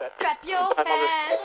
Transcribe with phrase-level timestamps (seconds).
[0.00, 1.42] Clap your hands.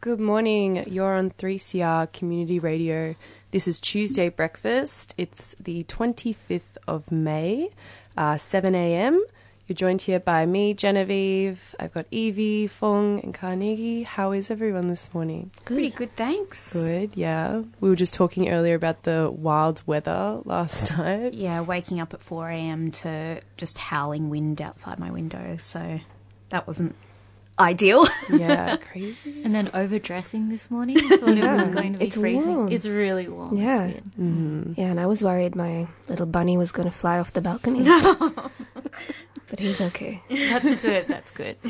[0.00, 0.82] Good morning.
[0.88, 3.14] You're on 3CR Community Radio.
[3.52, 5.14] This is Tuesday Breakfast.
[5.16, 7.70] It's the 25th of May,
[8.16, 9.24] uh, 7 a.m.
[9.72, 11.74] You're joined here by me, Genevieve.
[11.80, 14.02] I've got Evie, Fong, and Carnegie.
[14.02, 15.50] How is everyone this morning?
[15.64, 16.74] Pretty good, thanks.
[16.74, 17.62] Good, yeah.
[17.80, 21.32] We were just talking earlier about the wild weather last night.
[21.32, 26.00] Yeah, waking up at 4am to just howling wind outside my window, so
[26.50, 26.94] that wasn't
[27.58, 28.04] ideal.
[28.30, 29.42] Yeah, crazy.
[29.42, 30.98] And then overdressing this morning.
[30.98, 32.56] I thought it was going to be It's freezing.
[32.56, 32.72] warm.
[32.72, 33.56] It's really warm.
[33.56, 33.84] Yeah.
[33.86, 34.04] It's weird.
[34.20, 34.72] Mm-hmm.
[34.76, 37.84] Yeah, and I was worried my little bunny was going to fly off the balcony.
[39.52, 40.18] But he's okay.
[40.30, 41.06] That's good.
[41.06, 41.56] That's good.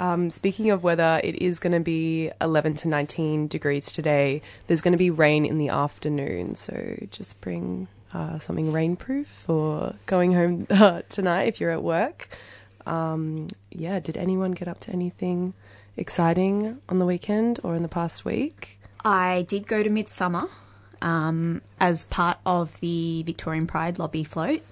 [0.00, 4.40] Um, speaking of weather, it is going to be 11 to 19 degrees today.
[4.66, 9.94] There's going to be rain in the afternoon, so just bring uh, something rainproof for
[10.06, 12.30] going home uh, tonight if you're at work.
[12.86, 15.52] Um, yeah, did anyone get up to anything
[15.98, 18.80] exciting on the weekend or in the past week?
[19.04, 20.48] I did go to Midsummer
[21.02, 24.62] um, as part of the Victorian Pride lobby float.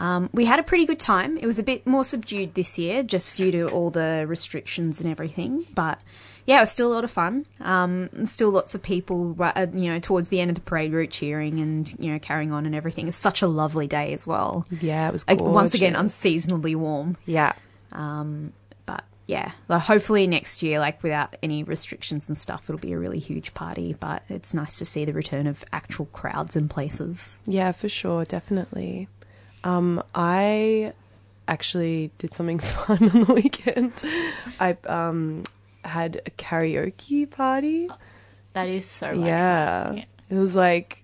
[0.00, 1.36] Um, we had a pretty good time.
[1.36, 5.10] It was a bit more subdued this year, just due to all the restrictions and
[5.10, 5.66] everything.
[5.74, 6.02] But
[6.46, 7.44] yeah, it was still a lot of fun.
[7.60, 11.10] Um, still lots of people, uh, you know, towards the end of the parade route
[11.10, 13.08] cheering and you know carrying on and everything.
[13.08, 14.66] It's such a lovely day as well.
[14.80, 17.18] Yeah, it was Like, once again, unseasonably warm.
[17.26, 17.52] Yeah.
[17.92, 18.54] Um,
[18.86, 22.98] but yeah, like, hopefully next year, like without any restrictions and stuff, it'll be a
[22.98, 23.94] really huge party.
[24.00, 27.38] But it's nice to see the return of actual crowds and places.
[27.44, 29.08] Yeah, for sure, definitely.
[29.64, 30.92] Um, I
[31.48, 33.92] actually did something fun on the weekend.
[34.58, 35.42] I um,
[35.84, 37.88] had a karaoke party.
[38.52, 39.84] That is so much Yeah.
[39.86, 39.96] fun.
[39.98, 40.04] Yeah.
[40.30, 41.02] It was like,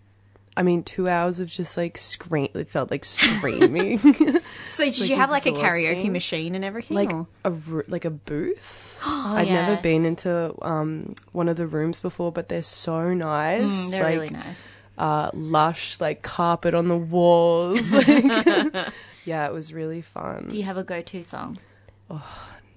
[0.57, 2.49] I mean, two hours of just like scream.
[2.55, 3.99] It felt like screaming,
[4.71, 6.97] So did like you have like a karaoke machine and everything?
[6.97, 7.53] like or- a
[7.89, 8.85] like a booth.
[9.09, 9.69] Oh, I'd yeah.
[9.69, 13.71] never been into um one of the rooms before, but they're so nice.
[13.71, 14.63] Mm, they're like, really nice.
[14.99, 17.93] Uh, lush like carpet on the walls.
[17.93, 18.07] Like,
[19.25, 20.47] yeah, it was really fun.
[20.49, 21.59] Do you have a go-to song?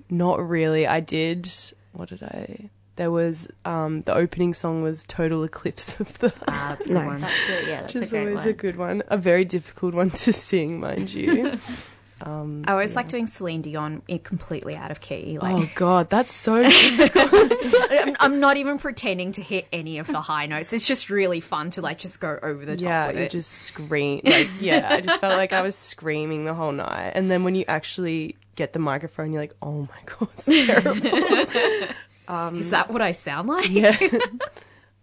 [0.09, 0.87] Not really.
[0.87, 1.47] I did.
[1.93, 2.69] What did I?
[2.95, 6.95] There was um, the opening song was "Total Eclipse of the," ah, that's a good
[6.95, 7.05] Nice.
[7.07, 7.21] one.
[7.21, 7.67] That's good.
[7.67, 8.47] Yeah, that's which is a always one.
[8.47, 9.03] a good one.
[9.07, 11.53] A very difficult one to sing, mind you.
[12.21, 15.39] um, I always like doing Celine Dion completely out of key.
[15.39, 16.61] Like oh God, that's so.
[16.65, 20.73] I'm, I'm not even pretending to hit any of the high notes.
[20.73, 23.31] It's just really fun to like just go over the top yeah, you it.
[23.31, 24.21] just scream.
[24.23, 27.11] Like, yeah, I just felt like I was screaming the whole night.
[27.15, 32.57] And then when you actually get the microphone, you're like, oh my God, it's terrible.
[32.57, 33.69] Is that what I sound like?
[33.69, 33.95] Yeah.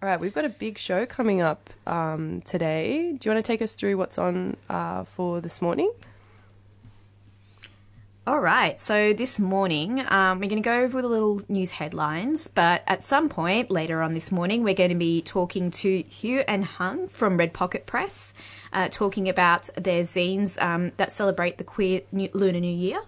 [0.03, 3.15] All right, we've got a big show coming up um, today.
[3.19, 5.91] Do you want to take us through what's on uh, for this morning?
[8.29, 12.49] All right, so this morning um, we're going to go over the little news headlines,
[12.49, 16.43] but at some point later on this morning, we're going to be talking to Hugh
[16.49, 18.35] and Hung from Red Pocket Press,
[18.73, 23.01] uh, talking about their zines um, that celebrate the queer new, Lunar New Year.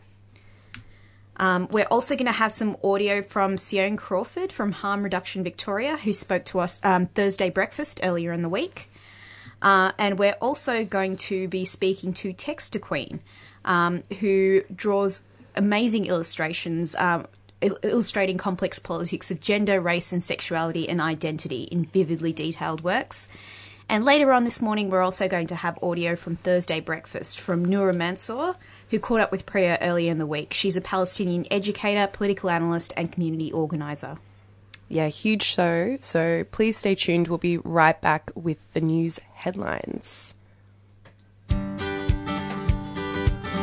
[1.39, 5.97] Um, we're also going to have some audio from Sione Crawford from Harm Reduction Victoria,
[5.97, 8.89] who spoke to us um, Thursday breakfast earlier in the week.
[9.61, 13.21] Uh, and we're also going to be speaking to Texta Queen,
[13.69, 15.23] um, who draws
[15.55, 17.27] amazing illustrations um,
[17.61, 23.29] illustrating complex politics of gender, race, and sexuality and identity in vividly detailed works.
[23.89, 27.65] And later on this morning, we're also going to have audio from Thursday Breakfast from
[27.65, 28.55] Noura Mansour,
[28.91, 30.53] who caught up with Priya earlier in the week.
[30.53, 34.19] She's a Palestinian educator, political analyst, and community organiser.
[34.88, 35.99] Yeah, huge show.
[36.00, 37.29] So please stay tuned.
[37.29, 40.35] We'll be right back with the news headlines.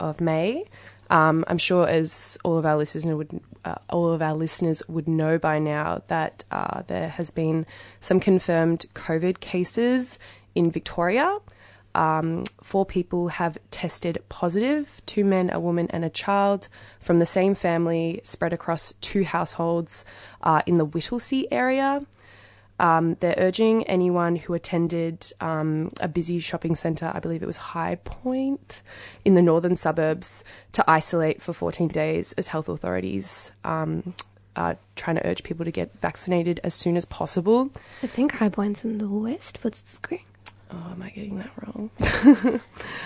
[0.00, 0.64] of May.
[1.08, 5.06] Um, I'm sure, as all of our listeners would, uh, all of our listeners would
[5.06, 7.66] know by now, that uh, there has been
[8.00, 10.18] some confirmed COVID cases
[10.54, 11.38] in Victoria.
[11.94, 16.68] Um, four people have tested positive two men, a woman, and a child
[17.00, 20.04] from the same family, spread across two households
[20.42, 22.04] uh, in the Whittlesea area.
[22.78, 27.56] Um, they're urging anyone who attended um, a busy shopping centre, I believe it was
[27.56, 28.82] High Point,
[29.24, 34.14] in the northern suburbs, to isolate for 14 days as health authorities um,
[34.56, 37.70] are trying to urge people to get vaccinated as soon as possible.
[38.02, 39.58] I think High Point's in the west.
[39.64, 40.20] What's Green?
[40.70, 41.90] Oh, am I getting that wrong?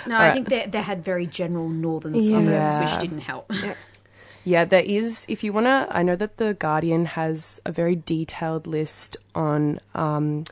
[0.07, 2.85] No, I think they, they had very general northern suburbs, Yeah.
[2.85, 3.53] which didn't help.
[4.45, 5.27] Yeah, there is.
[5.29, 9.81] If you want to, I know that The Guardian has a very detailed list on
[9.95, 10.45] um,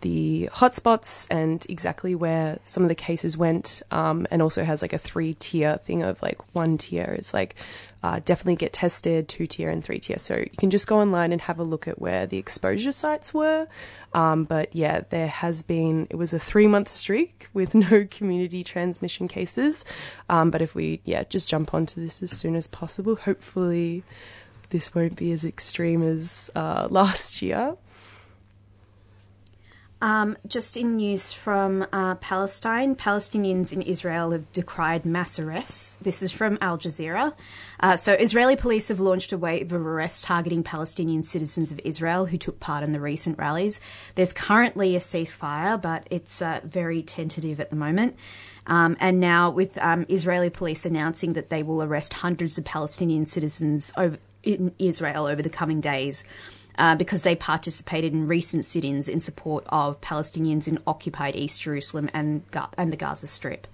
[0.00, 4.92] the hotspots and exactly where some of the cases went, um, and also has like
[4.92, 7.56] a three tier thing of like one tier is like
[8.02, 10.18] uh, definitely get tested, two tier, and three tier.
[10.18, 13.34] So you can just go online and have a look at where the exposure sites
[13.34, 13.68] were.
[14.14, 18.64] Um, but yeah, there has been, it was a three month streak with no community
[18.64, 19.84] transmission cases.
[20.28, 24.02] Um, but if we, yeah, just jump onto this as soon as possible, hopefully
[24.70, 27.76] this won't be as extreme as uh, last year.
[30.02, 35.96] Um, just in news from uh, Palestine, Palestinians in Israel have decried mass arrests.
[35.96, 37.34] This is from Al Jazeera.
[37.80, 42.26] Uh, so, Israeli police have launched a wave of arrests targeting Palestinian citizens of Israel
[42.26, 43.78] who took part in the recent rallies.
[44.14, 48.16] There's currently a ceasefire, but it's uh, very tentative at the moment.
[48.66, 53.26] Um, and now, with um, Israeli police announcing that they will arrest hundreds of Palestinian
[53.26, 56.24] citizens over, in Israel over the coming days
[56.80, 62.08] uh, because they participated in recent sit-ins in support of Palestinians in occupied East Jerusalem
[62.14, 62.42] and
[62.78, 63.66] and the Gaza Strip.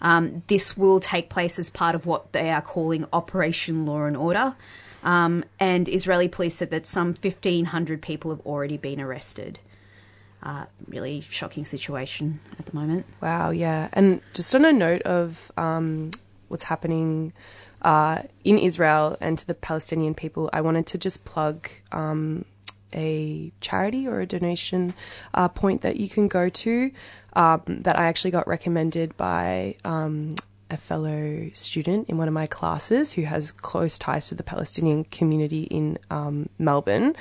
[0.00, 4.16] Um, this will take place as part of what they are calling Operation Law and
[4.16, 4.54] Order.
[5.02, 9.58] Um, and Israeli police said that some 1,500 people have already been arrested.
[10.40, 13.06] Uh, really shocking situation at the moment.
[13.20, 13.88] Wow, yeah.
[13.92, 16.12] And just on a note of um,
[16.46, 17.32] what's happening
[17.82, 22.44] uh, in Israel and to the Palestinian people, I wanted to just plug um,
[22.94, 24.94] a charity or a donation
[25.34, 26.90] uh, point that you can go to
[27.34, 29.76] um, that I actually got recommended by.
[29.84, 30.34] Um,
[30.70, 35.04] a fellow student in one of my classes who has close ties to the Palestinian
[35.04, 37.16] community in um, Melbourne,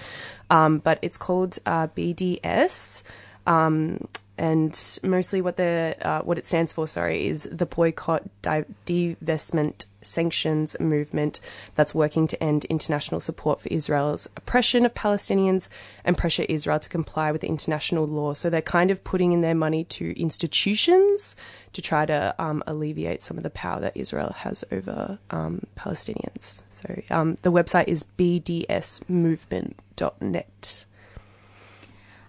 [0.49, 3.03] um, but it's called uh, BDS.
[3.45, 4.05] Um,
[4.37, 10.75] and mostly what the uh, what it stands for, sorry, is the boycott, divestment, sanctions
[10.79, 11.39] movement
[11.75, 15.69] that's working to end international support for Israel's oppression of Palestinians
[16.03, 18.33] and pressure Israel to comply with international law.
[18.33, 21.35] So they're kind of putting in their money to institutions
[21.73, 26.61] to try to um, alleviate some of the power that Israel has over um, Palestinians.
[26.69, 30.85] So um, the website is bdsmovement.net.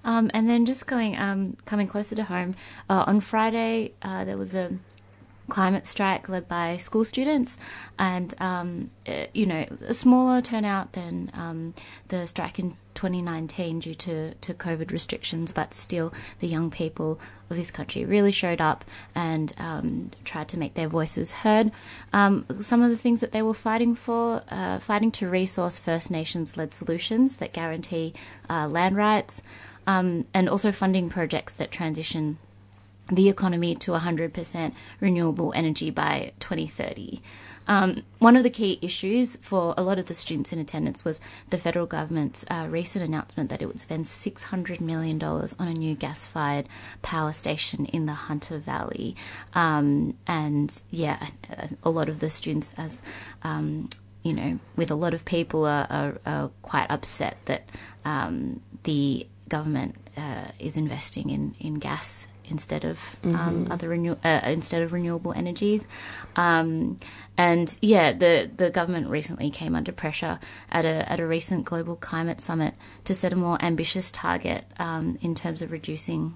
[0.04, 2.54] Um, and then just going, um, coming closer to home,
[2.88, 4.70] uh, on Friday uh, there was a
[5.48, 7.56] climate strike led by school students,
[7.98, 11.74] and um, uh, you know a smaller turnout than um,
[12.08, 17.56] the strike in 2019 due to, to COVID restrictions, but still the young people of
[17.56, 18.84] this country really showed up
[19.14, 21.70] and um, tried to make their voices heard.
[22.12, 26.10] Um, some of the things that they were fighting for, uh, fighting to resource First
[26.10, 28.14] Nations led solutions that guarantee
[28.50, 29.42] uh, land rights.
[29.86, 32.36] Um, and also funding projects that transition
[33.10, 37.20] the economy to 100% renewable energy by 2030.
[37.66, 41.20] Um, one of the key issues for a lot of the students in attendance was
[41.50, 45.94] the federal government's uh, recent announcement that it would spend $600 million on a new
[45.94, 46.66] gas fired
[47.02, 49.14] power station in the Hunter Valley.
[49.54, 51.26] Um, and yeah,
[51.82, 53.02] a lot of the students, as
[53.42, 53.90] um,
[54.22, 57.68] you know, with a lot of people, are, are, are quite upset that
[58.06, 64.40] um, the government uh, is investing in, in gas instead of um, other renew- uh,
[64.44, 65.86] instead of renewable energies.
[66.36, 66.98] Um,
[67.36, 70.38] and yeah, the the government recently came under pressure
[70.70, 72.74] at a at a recent global climate summit
[73.04, 76.34] to set a more ambitious target um, in terms of reducing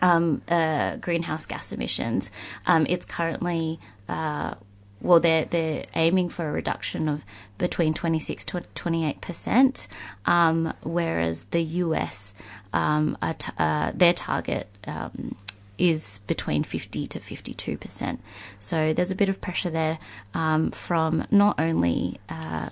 [0.00, 2.30] um, uh, greenhouse gas emissions.
[2.66, 4.54] Um, it's currently uh,
[5.02, 7.24] well, they're they're aiming for a reduction of
[7.58, 9.88] between 26 to 28 percent,
[10.26, 12.34] um, whereas the US
[12.72, 15.34] um, t- uh, their target um,
[15.78, 18.20] is between 50 to 52 percent.
[18.60, 19.98] So there's a bit of pressure there
[20.34, 22.70] um, from not only uh,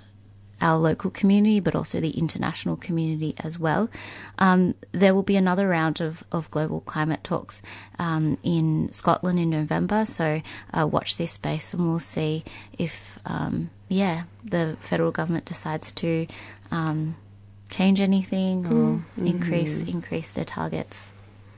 [0.61, 3.91] our local community, but also the international community as well.
[4.39, 7.63] Um, there will be another round of, of global climate talks
[7.99, 12.45] um, in Scotland in November, so uh, watch this space and we'll see
[12.79, 16.27] if, um, yeah, the federal government decides to
[16.71, 17.17] um,
[17.71, 21.13] change anything or increase increase their targets.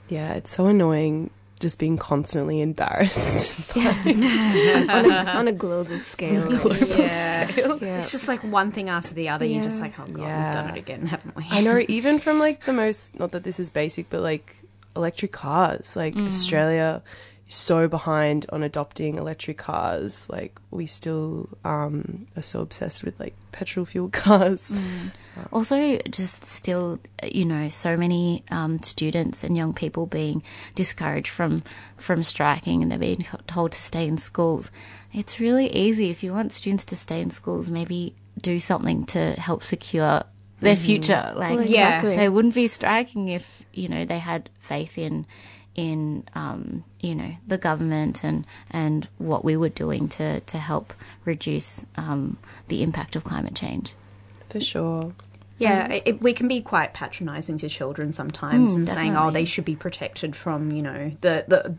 [0.09, 1.31] Yeah, it's so annoying
[1.63, 3.75] just being constantly embarrassed.
[3.77, 6.51] on, a, on a global scale.
[6.77, 7.51] Yeah.
[7.57, 7.99] Yeah.
[7.99, 9.47] It's just like one thing after the other.
[9.47, 10.45] You're just like, oh god, Yeah.
[10.45, 11.47] we've done it again, haven't we?
[11.51, 14.57] I know, even from like the most, not that this is basic, but like
[14.95, 15.97] electric cars.
[15.97, 16.27] Like mm.
[16.27, 20.29] Australia is so behind on adopting electric cars.
[20.31, 24.75] Like we still um, are so obsessed with like petrol fuel cars.
[25.53, 30.43] Also, just still, you know, so many um, students and young people being
[30.75, 31.63] discouraged from
[31.97, 34.71] from striking, and they're being told to stay in schools.
[35.13, 37.71] It's really easy if you want students to stay in schools.
[37.71, 40.23] Maybe do something to help secure
[40.61, 41.33] their future.
[41.37, 42.01] Like, Well, Yeah.
[42.03, 45.27] they wouldn't be striking if you know they had faith in
[45.75, 50.93] in um, you know the government and and what we were doing to to help
[51.25, 52.39] reduce um,
[52.69, 53.95] the impact of climate change.
[54.51, 55.13] For sure.
[55.59, 59.31] Yeah, it, it- we can be quite patronising to children sometimes Mm, and saying, "Oh,
[59.31, 61.77] they should be protected from you know the the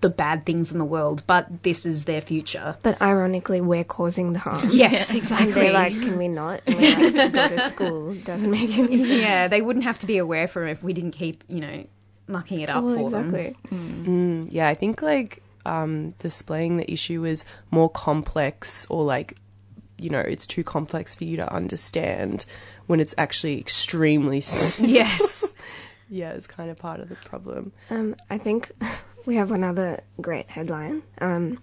[0.00, 2.76] the bad things in the world," but this is their future.
[2.82, 4.60] But ironically, we're causing the harm.
[4.70, 5.52] Yes, And exactly.
[5.52, 6.62] they're like, can we not?
[6.66, 8.14] And we're like, go to school.
[8.14, 9.08] Doesn't make any sense.
[9.08, 11.86] yeah, they wouldn't have to be aware from it if we didn't keep you know
[12.28, 13.34] mucking it up Well, for them.
[13.34, 13.56] exactly.
[13.72, 19.36] Mm, yeah, I think like um, displaying the issue is more complex or like,
[19.98, 22.44] you know, it's too complex for you to understand
[22.86, 24.38] when it's actually extremely.
[24.38, 25.52] s- Yes.
[26.08, 27.72] yeah, it's kind of part of the problem.
[27.90, 28.70] Um, I think
[29.26, 31.02] we have another great headline.
[31.20, 31.58] Um,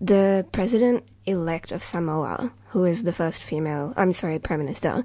[0.00, 5.04] the president elect of Samoa, who is the first female, I'm sorry, prime minister,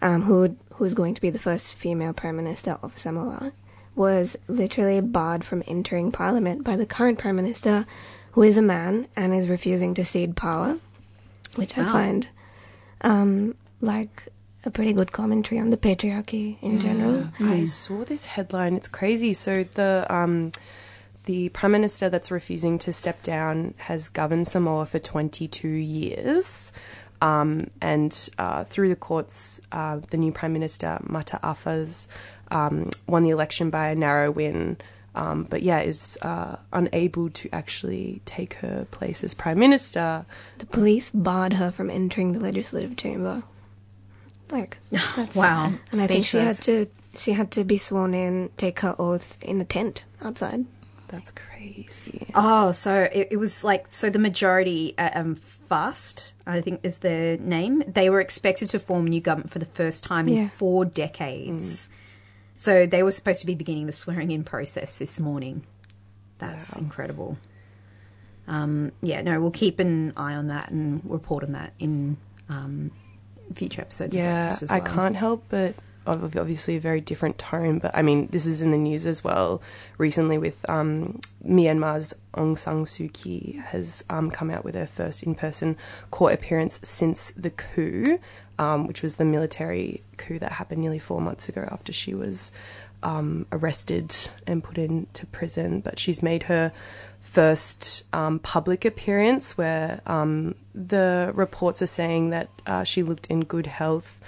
[0.00, 3.52] um, who who is going to be the first female prime minister of Samoa,
[3.98, 7.84] was literally barred from entering parliament by the current prime minister,
[8.32, 10.78] who is a man and is refusing to cede power,
[11.56, 12.28] which I find
[13.02, 14.28] um, like
[14.64, 17.28] a pretty good commentary on the patriarchy in general.
[17.40, 18.74] I saw this headline.
[18.74, 19.34] It's crazy.
[19.34, 20.52] So the um,
[21.24, 26.72] the prime minister that's refusing to step down has governed Samoa for 22 years.
[27.20, 32.06] Um, and uh, through the courts, uh, the new prime minister Mata Afas
[32.50, 34.76] um, won the election by a narrow win.
[35.14, 40.24] Um, but yeah, is uh, unable to actually take her place as prime minister.
[40.58, 43.42] The police barred her from entering the legislative chamber.
[44.50, 45.72] Like, that's, Wow.
[45.92, 46.86] and I think she had to
[47.16, 50.66] she had to be sworn in, take her oath in a tent outside.
[51.08, 52.30] That's crazy.
[52.34, 56.98] Oh, so it, it was like so the majority uh, um, fast, I think is
[56.98, 57.82] the name.
[57.88, 60.48] They were expected to form new government for the first time in Yeah.
[60.48, 61.88] four decades.
[62.58, 65.64] So they were supposed to be beginning the swearing in process this morning.
[66.38, 67.38] That's incredible.
[68.48, 72.16] Um, yeah, no, we'll keep an eye on that and report on that in
[72.48, 72.90] um,
[73.54, 74.12] future episodes.
[74.12, 75.76] of Yeah, as I can't help but
[76.08, 77.78] ob- obviously a very different tone.
[77.78, 79.62] But I mean, this is in the news as well.
[79.98, 85.22] Recently, with um, Myanmar's Aung San Suu Kyi has um, come out with her first
[85.22, 85.76] in-person
[86.10, 88.18] court appearance since the coup,
[88.58, 92.52] um, which was the military coup that happened nearly four months ago after she was
[93.02, 94.14] um, arrested
[94.46, 95.80] and put into prison.
[95.80, 96.72] But she's made her
[97.20, 103.40] first um, public appearance where um, the reports are saying that uh, she looked in
[103.40, 104.20] good health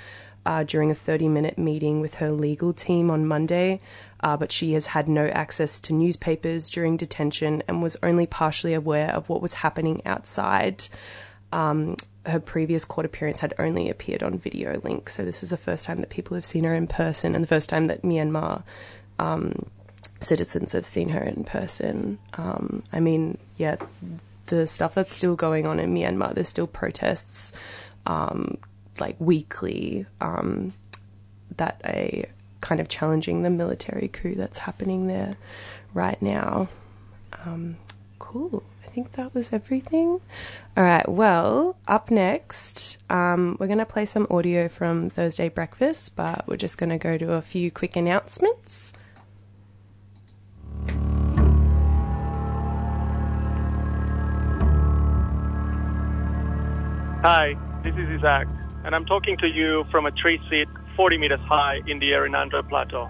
[0.47, 3.81] uh, during a 30 minute meeting with her legal team on Monday.
[4.23, 8.75] Uh, but she has had no access to newspapers during detention and was only partially
[8.75, 10.87] aware of what was happening outside.
[11.53, 11.97] Um,
[12.27, 15.85] her previous court appearance had only appeared on video link, so this is the first
[15.87, 18.63] time that people have seen her in person and the first time that Myanmar
[19.19, 19.67] um,
[20.21, 22.19] citizens have seen her in person.
[22.35, 23.77] Um, I mean, yeah,
[24.47, 27.53] the stuff that's still going on in Myanmar, there's still protests
[28.07, 28.59] um,
[28.99, 30.73] like weekly um,
[31.57, 32.29] that are
[32.61, 35.37] kind of challenging the military coup that's happening there
[35.95, 36.69] right now.
[37.47, 37.77] Um,
[38.19, 38.63] cool.
[38.91, 40.21] I think that was everything.
[40.77, 41.09] All right.
[41.09, 46.57] Well, up next, um, we're going to play some audio from Thursday Breakfast, but we're
[46.57, 48.93] just going to go to a few quick announcements.
[57.23, 57.55] Hi,
[57.85, 58.49] this is Isaac,
[58.85, 60.67] and I'm talking to you from a tree seat
[60.97, 63.09] 40 meters high in the Errinundra Plateau.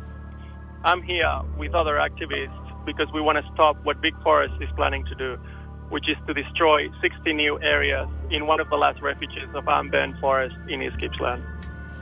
[0.84, 5.14] I'm here with other activists because we want to stop what VicForests is planning to
[5.14, 5.38] do.
[5.90, 10.18] Which is to destroy 60 new areas in one of the last refuges of Ambent
[10.20, 11.42] Forest in East Gippsland.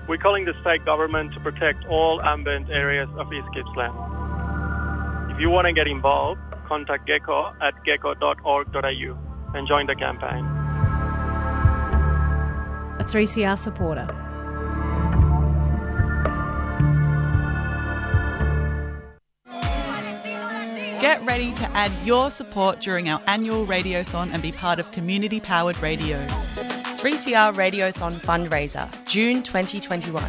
[0.09, 3.93] We're calling the state government to protect all ambient areas of East Gippsland.
[5.33, 9.19] If you want to get involved, contact gecko at gecko.org.au
[9.55, 10.45] and join the campaign.
[13.01, 14.28] A 3CR supporter.
[21.01, 25.39] Get ready to add your support during our annual Radiothon and be part of community
[25.39, 26.19] powered radio.
[26.27, 30.25] 3CR Radiothon fundraiser, June 2021.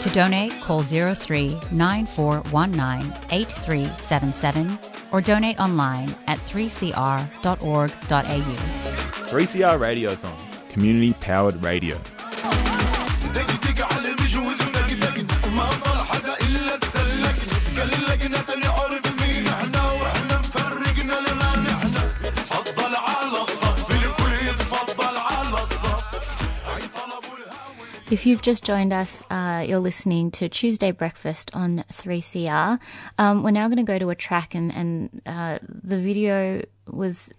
[0.00, 4.78] To donate, call 03 9419 8377
[5.12, 7.92] or donate online at 3cr.org.au.
[9.28, 12.00] 3CR Radiothon, community powered radio.
[28.12, 32.78] If you've just joined us, uh, you're listening to Tuesday Breakfast on 3CR.
[33.16, 37.30] Um, we're now going to go to a track, and, and uh, the video was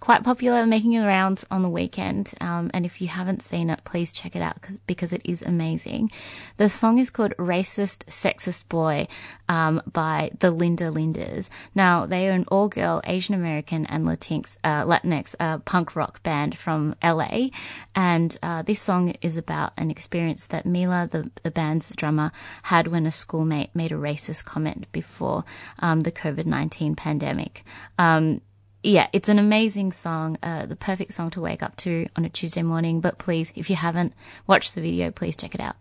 [0.00, 2.32] quite popular, making the rounds on the weekend.
[2.40, 6.10] Um, and if you haven't seen it, please check it out because it is amazing.
[6.56, 9.06] The song is called Racist Sexist Boy
[9.48, 11.50] um, by the Linda Lindas.
[11.74, 16.22] Now, they are an all girl Asian American and Latinx, uh, Latinx uh, punk rock
[16.22, 17.48] band from LA.
[17.94, 22.32] And uh, this song is about an experience that Mila, the, the band's drummer,
[22.64, 25.44] had when a schoolmate made a racist comment before
[25.80, 27.64] um, the COVID 19 pandemic.
[27.98, 28.40] Um,
[28.82, 32.28] yeah, it's an amazing song, uh, the perfect song to wake up to on a
[32.30, 33.00] Tuesday morning.
[33.00, 34.14] But please, if you haven't
[34.46, 35.76] watched the video, please check it out.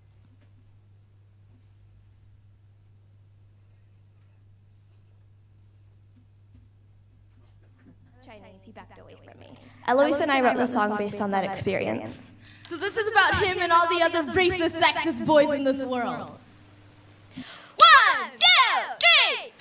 [9.88, 12.20] Eloise and I wrote the song based on that experience.
[12.70, 16.38] So this is about him and all the other racist, sexist boys in this world.
[17.36, 19.51] One, two, three,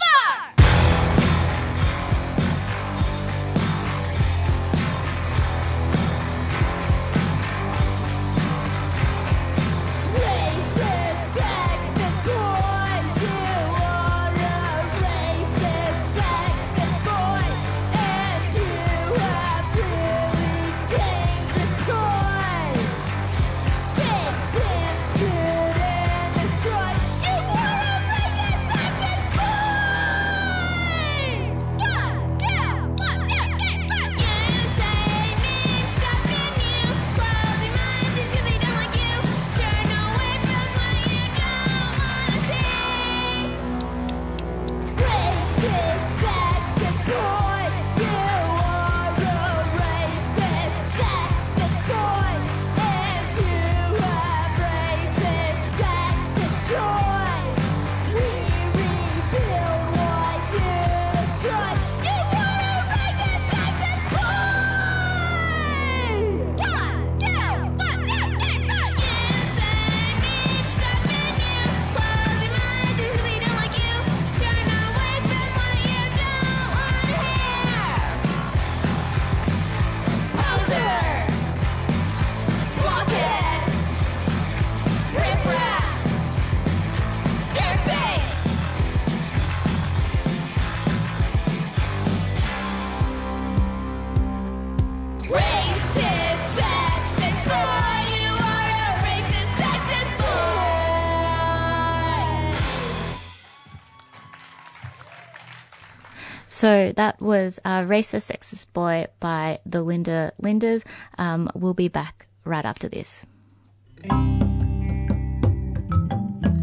[106.59, 110.85] So that was uh, Racist Sexist Boy by the Linda Lindas.
[111.16, 113.25] Um, we'll be back right after this.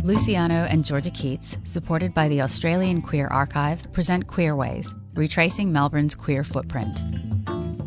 [0.03, 6.43] Luciano and Georgia Keats, supported by the Australian Queer Archive, present Queerways, retracing Melbourne's queer
[6.43, 7.01] footprint.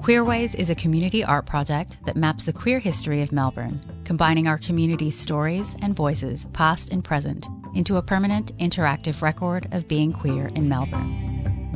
[0.01, 4.57] Queerways is a community art project that maps the queer history of Melbourne, combining our
[4.57, 10.47] community's stories and voices, past and present, into a permanent interactive record of being queer
[10.55, 11.28] in Melbourne.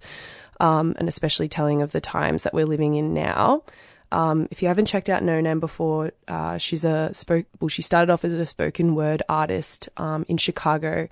[0.59, 3.63] um, and especially telling of the times that we're living in now.
[4.11, 7.45] Um, if you haven't checked out Noname before, uh, she's a spoke.
[7.59, 11.09] Well, she started off as a spoken word artist um, in Chicago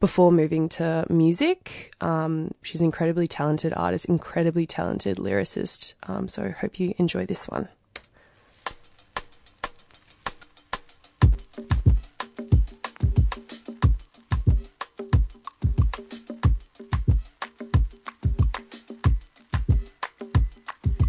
[0.00, 1.94] before moving to music.
[2.00, 5.92] Um, she's an incredibly talented artist, incredibly talented lyricist.
[6.04, 7.68] Um, so I hope you enjoy this one.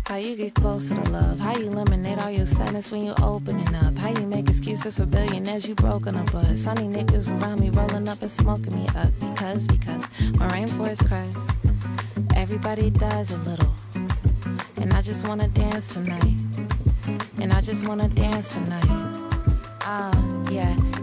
[0.10, 1.38] How you get closer to love?
[1.40, 3.96] How you eliminate all your sadness when you're opening up?
[3.96, 6.58] How you make excuses for billionaires you broken up with?
[6.58, 11.48] Sunny niggas around me rolling up and smoking me up because because my rainforest cries.
[12.36, 13.72] Everybody dies a little,
[14.78, 16.34] and I just wanna dance tonight.
[17.40, 18.90] And I just wanna dance tonight.
[19.82, 20.76] Ah, yeah.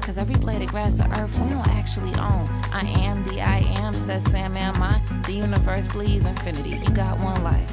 [0.00, 2.48] Cause every blade of grass on earth we don't actually own.
[2.72, 5.00] I am the I am, says Sam, am I?
[5.26, 6.70] The universe bleeds infinity.
[6.70, 7.70] You got one life.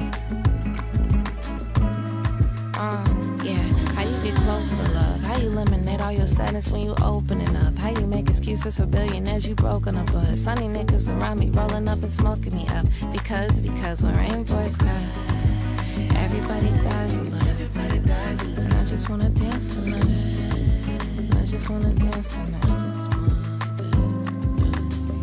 [2.74, 3.04] Uh,
[3.42, 3.62] yeah.
[3.94, 5.20] How you get closer to love?
[5.20, 7.74] How you eliminate all your sadness when you opening up?
[7.74, 10.38] How you make excuses for billionaires you broke broken up with?
[10.38, 12.86] Sunny niggas around me rolling up and smoking me up.
[13.12, 15.24] Because, because when rainbows cries,
[16.14, 17.48] everybody dies a little.
[17.48, 18.60] Everybody dies a.
[18.60, 20.04] And I just wanna dance tonight.
[20.04, 20.47] I
[21.50, 22.87] just wanna dance tonight.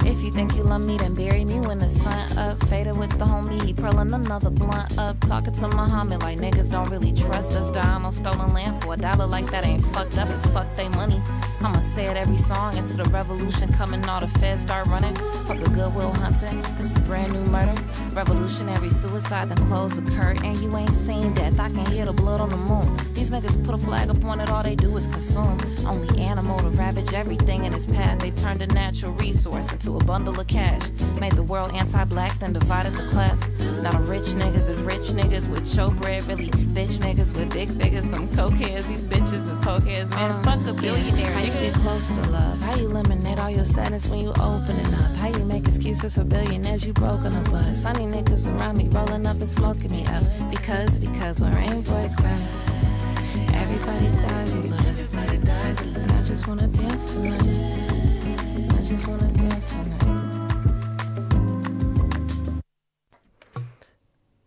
[0.05, 2.63] If you think you love me, then bury me when the sun up.
[2.67, 5.19] Faded with the homie, he purling another blunt up.
[5.21, 7.71] Talking to Muhammad like niggas don't really trust us.
[7.71, 10.29] Dying on stolen land for a dollar like that ain't fucked up.
[10.29, 11.19] It's fuck they money.
[11.59, 14.07] I'ma say it every song into the revolution coming.
[14.07, 15.15] All the feds start running.
[15.47, 16.61] Fuck a goodwill hunting.
[16.77, 17.75] This is brand new murder.
[18.11, 20.45] Revolutionary suicide, then close the curtain.
[20.45, 21.59] And you ain't seen death.
[21.59, 22.95] I can hear the blood on the moon.
[23.15, 24.49] These niggas put a flag up on it.
[24.49, 25.59] All they do is consume.
[25.87, 28.19] Only animal to ravage everything in its path.
[28.19, 30.89] They turned a natural resource into a bundle of cash.
[31.19, 33.47] Made the world anti-black, then divided the class.
[33.81, 36.27] Now the rich niggas is rich niggas with showbread.
[36.27, 38.09] Really bitch niggas with big figures.
[38.09, 38.87] Some cokeheads.
[38.87, 40.09] These bitches is cokeheads.
[40.11, 41.31] Man, uh, fuck a billionaire.
[41.31, 42.59] How you get close to love?
[42.59, 45.15] How you eliminate all your sadness when you open it up?
[45.15, 47.77] How you make excuses for billionaires you broke broken up with?
[47.77, 50.23] Sunny niggas around me rolling up and smoking me up.
[50.49, 52.61] Because, because when rainbows cries,
[53.53, 54.87] everybody dies a little.
[54.87, 56.01] Everybody dies a little.
[56.03, 57.84] And I just wanna dance tonight.
[58.85, 60.61] I just wanna dance tonight.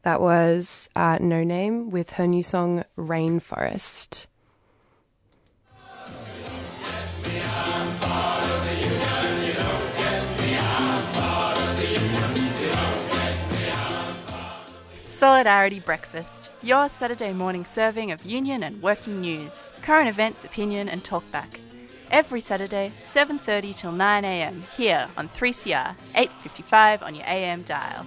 [0.02, 4.28] That was uh, Noname with her new song Rainforest.
[15.08, 21.02] Solidarity Breakfast, your Saturday morning serving of union and working news, current events, opinion and
[21.02, 21.58] talkback.
[22.10, 24.64] Every Saturday, 7:30 till 9 a.m.
[24.76, 28.06] here on 3CR 855 on your AM dial.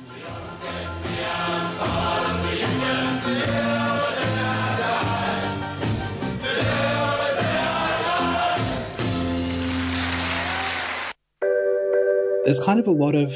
[12.44, 13.34] there's kind of a lot of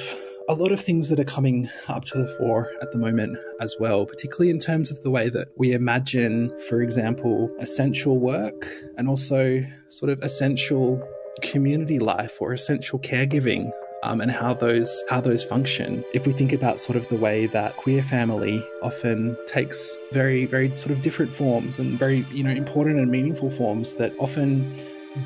[0.48, 3.76] a lot of things that are coming up to the fore at the moment as
[3.80, 9.10] well, particularly in terms of the way that we imagine, for example, essential work and
[9.10, 11.02] also sort of essential
[11.42, 13.72] community life or essential caregiving.
[14.04, 16.06] Um, and how those how those function.
[16.14, 20.78] If we think about sort of the way that queer family often takes very very
[20.78, 24.72] sort of different forms and very you know important and meaningful forms that often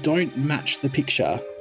[0.02, 1.42] don't match the picture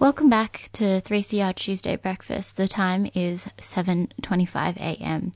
[0.00, 2.56] Welcome back to 3CR Tuesday Breakfast.
[2.56, 5.32] The time is 7:25 a.m.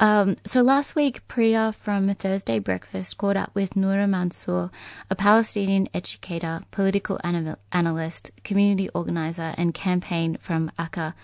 [0.00, 4.72] Um, so last week, Priya from Thursday Breakfast caught up with Noura Mansour,
[5.08, 11.14] a Palestinian educator, political anal- analyst, community organizer, and campaign from Akka.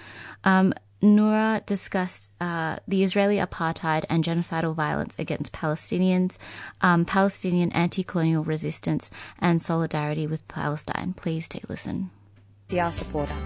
[0.44, 0.72] Um,
[1.02, 6.38] Noura discussed uh, the Israeli apartheid and genocidal violence against Palestinians,
[6.80, 11.12] um, Palestinian anti-colonial resistance, and solidarity with Palestine.
[11.14, 12.12] Please take a listen.
[12.72, 13.36] Supporter.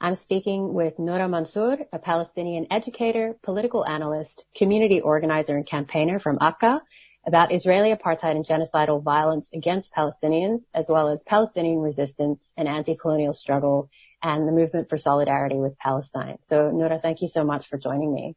[0.00, 6.38] I'm speaking with Noura Mansour, a Palestinian educator, political analyst, community organizer, and campaigner from
[6.40, 6.82] Akka
[7.24, 13.32] about Israeli apartheid and genocidal violence against Palestinians, as well as Palestinian resistance and anti-colonial
[13.32, 13.90] struggle
[14.24, 16.38] and the movement for solidarity with Palestine.
[16.40, 18.34] So Noura, thank you so much for joining me.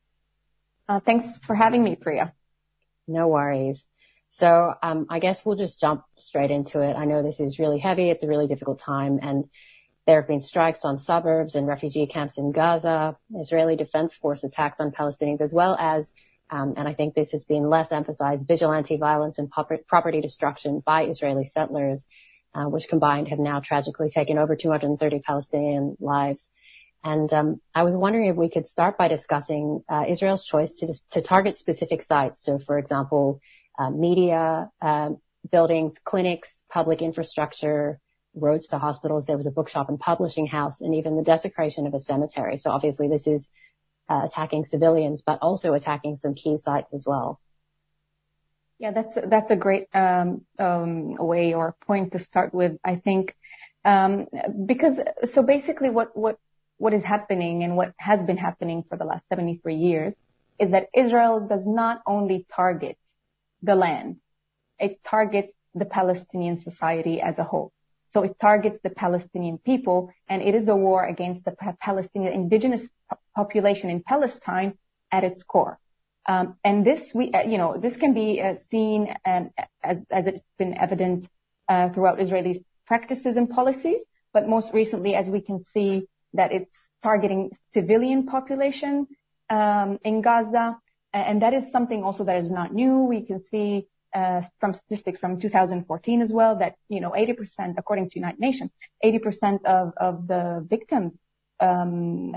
[0.87, 2.31] Uh, thanks for having me, Priya.
[3.07, 3.83] No worries.
[4.29, 6.95] So um, I guess we'll just jump straight into it.
[6.95, 8.09] I know this is really heavy.
[8.09, 9.45] It's a really difficult time and
[10.05, 14.79] there have been strikes on suburbs and refugee camps in Gaza, Israeli Defense Force attacks
[14.79, 16.07] on Palestinians, as well as,
[16.51, 19.49] um, and I think this has been less emphasized, vigilante violence and
[19.87, 22.05] property destruction by Israeli settlers,
[22.53, 26.49] uh, which combined have now tragically taken over 230 Palestinian lives.
[27.03, 30.93] And um, I was wondering if we could start by discussing uh, Israel's choice to,
[31.11, 32.43] to target specific sites.
[32.43, 33.41] So, for example,
[33.91, 35.09] media, uh,
[35.51, 37.99] buildings, clinics, public infrastructure,
[38.35, 39.25] roads to hospitals.
[39.25, 42.57] There was a bookshop and publishing house, and even the desecration of a cemetery.
[42.57, 43.47] So obviously, this is
[44.09, 47.39] uh, attacking civilians, but also attacking some key sites as well.
[48.77, 52.73] Yeah, that's that's a great um, um, way or point to start with.
[52.83, 53.35] I think
[53.85, 54.27] um,
[54.65, 54.99] because
[55.33, 56.37] so basically, what what
[56.77, 60.13] what is happening and what has been happening for the last 73 years
[60.59, 62.97] is that Israel does not only target
[63.61, 64.17] the land,
[64.79, 67.71] it targets the Palestinian society as a whole.
[68.11, 72.81] So it targets the Palestinian people, and it is a war against the Palestinian indigenous
[73.35, 74.77] population in Palestine
[75.11, 75.79] at its core.
[76.27, 79.51] Um, and this, we, uh, you know, this can be uh, seen um,
[79.83, 81.27] as, as it's been evident
[81.67, 84.01] uh, throughout Israeli practices and policies,
[84.33, 89.07] but most recently, as we can see, that it's targeting civilian population
[89.49, 90.77] um, in Gaza,
[91.17, 92.99] and that is something also that is not new.
[92.99, 98.09] We can see uh, from statistics from 2014 as well that, you know, 80%, according
[98.11, 98.71] to United Nations,
[99.03, 101.13] 80% of, of the victims,
[101.59, 102.33] um,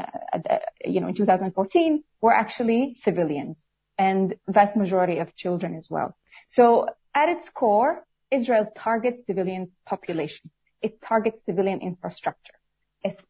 [0.85, 3.63] you know, in 2014 were actually civilians
[3.99, 6.17] and vast majority of children as well.
[6.49, 10.51] So at its core, Israel targets civilian population.
[10.83, 12.55] It targets civilian infrastructure.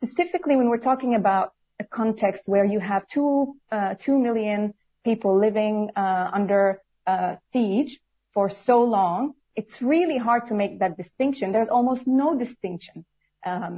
[0.02, 4.74] Specifically when we're talking about a context where you have two, uh, two million
[5.10, 6.62] people living, uh, under,
[7.06, 7.92] uh, siege,
[8.34, 9.20] for so long,
[9.60, 11.52] it's really hard to make that distinction.
[11.56, 13.04] There's almost no distinction.
[13.50, 13.76] Um,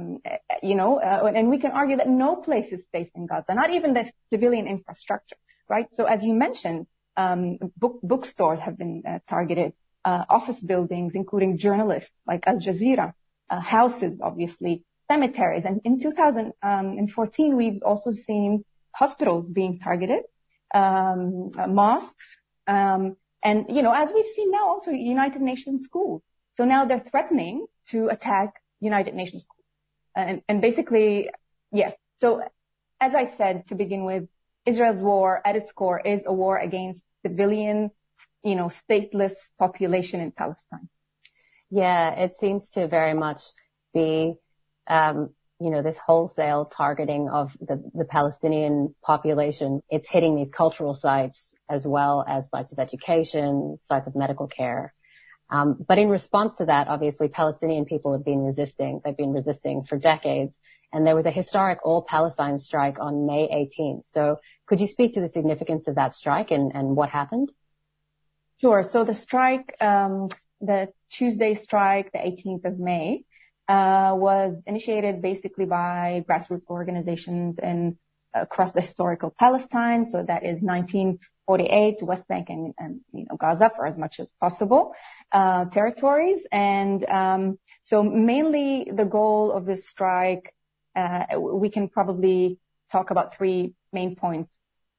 [0.69, 3.69] you know, uh, and we can argue that no place is safe in Gaza, not
[3.77, 5.37] even the civilian infrastructure,
[5.73, 5.87] right?
[5.97, 11.57] So as you mentioned, um, book, bookstores have been uh, targeted, uh, office buildings, including
[11.57, 13.13] journalists like Al Jazeera,
[13.49, 15.65] uh, houses, obviously, cemeteries.
[15.65, 18.63] And in 2014, we've also seen
[18.93, 20.30] hospitals being targeted, um,
[20.73, 22.25] mosques,
[22.67, 26.23] um, and, you know, as we've seen now also United Nations schools.
[26.53, 29.65] So now they're threatening to attack United Nations schools.
[30.15, 31.29] And, and basically,
[31.71, 31.93] yes.
[32.17, 32.43] So
[32.99, 34.27] as I said to begin with,
[34.65, 37.89] Israel's war at its core is a war against civilian,
[38.43, 40.87] you know, stateless population in Palestine.
[41.71, 43.41] Yeah, it seems to very much
[43.93, 44.35] be
[44.87, 50.95] um, you know, this wholesale targeting of the, the Palestinian population, it's hitting these cultural
[50.95, 54.91] sites as well as sites of education, sites of medical care.
[55.51, 59.01] Um, but in response to that, obviously Palestinian people have been resisting.
[59.05, 60.53] They've been resisting for decades.
[60.91, 64.03] And there was a historic all Palestine strike on May 18th.
[64.11, 67.51] So could you speak to the significance of that strike and, and what happened?
[68.59, 68.81] Sure.
[68.83, 73.25] So the strike, um, the Tuesday strike, the 18th of May,
[73.71, 77.97] was initiated basically by grassroots organizations in
[78.33, 80.05] across the historical Palestine.
[80.05, 84.29] So that is 1948 West Bank and, and you know Gaza for as much as
[84.39, 84.93] possible
[85.31, 86.41] uh, territories.
[86.51, 90.53] And um, so mainly the goal of this strike,
[90.95, 92.59] uh, we can probably
[92.91, 94.53] talk about three main points.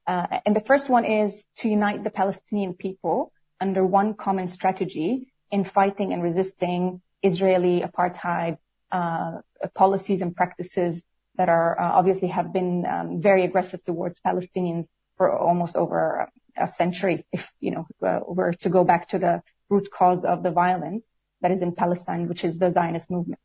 [0.06, 5.32] Uh, and the first one is to unite the Palestinian people under one common strategy
[5.50, 8.56] in fighting and resisting Israeli apartheid uh,
[9.74, 11.02] policies and practices
[11.36, 14.84] that are uh, obviously have been um, very aggressive towards Palestinians
[15.16, 17.24] for almost over a century.
[17.32, 21.04] If you know uh, were to go back to the root cause of the violence
[21.40, 23.40] that is in Palestine, which is the Zionist movement.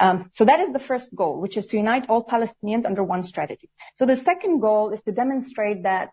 [0.00, 3.24] Um, so that is the first goal, which is to unite all Palestinians under one
[3.24, 3.68] strategy.
[3.96, 6.10] So the second goal is to demonstrate that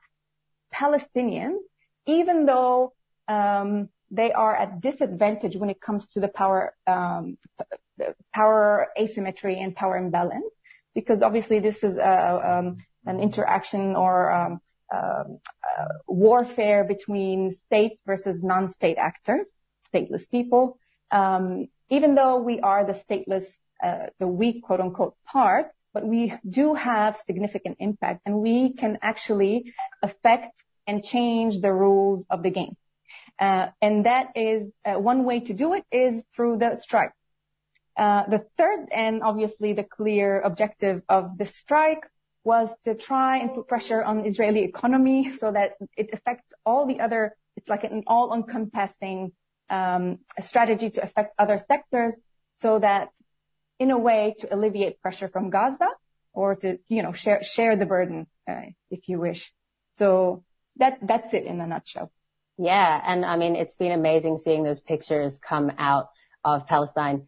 [0.73, 1.59] Palestinians,
[2.07, 2.93] even though
[3.27, 7.37] um, they are at disadvantage when it comes to the power um,
[8.33, 10.51] power asymmetry and power imbalance,
[10.93, 14.61] because obviously this is a, um, an interaction or um,
[14.93, 19.51] uh, uh, warfare between state versus non-state actors,
[19.93, 20.77] stateless people.
[21.11, 23.45] Um, even though we are the stateless,
[23.83, 28.97] uh, the weak quote unquote part, but we do have significant impact and we can
[29.01, 30.51] actually affect
[30.87, 32.75] and change the rules of the game.
[33.39, 37.13] Uh, and that is uh, one way to do it is through the strike.
[37.95, 42.03] Uh, the third and obviously the clear objective of the strike
[42.43, 46.99] was to try and put pressure on Israeli economy so that it affects all the
[46.99, 49.31] other, it's like an all encompassing
[49.69, 52.15] um, strategy to affect other sectors
[52.55, 53.09] so that
[53.79, 55.89] in a way to alleviate pressure from Gaza
[56.33, 59.53] or to, you know, share, the burden, uh, if you wish.
[59.91, 60.43] So
[60.77, 62.11] that, that's it in a nutshell.
[62.57, 63.01] Yeah.
[63.05, 66.09] And I mean, it's been amazing seeing those pictures come out
[66.43, 67.27] of Palestine,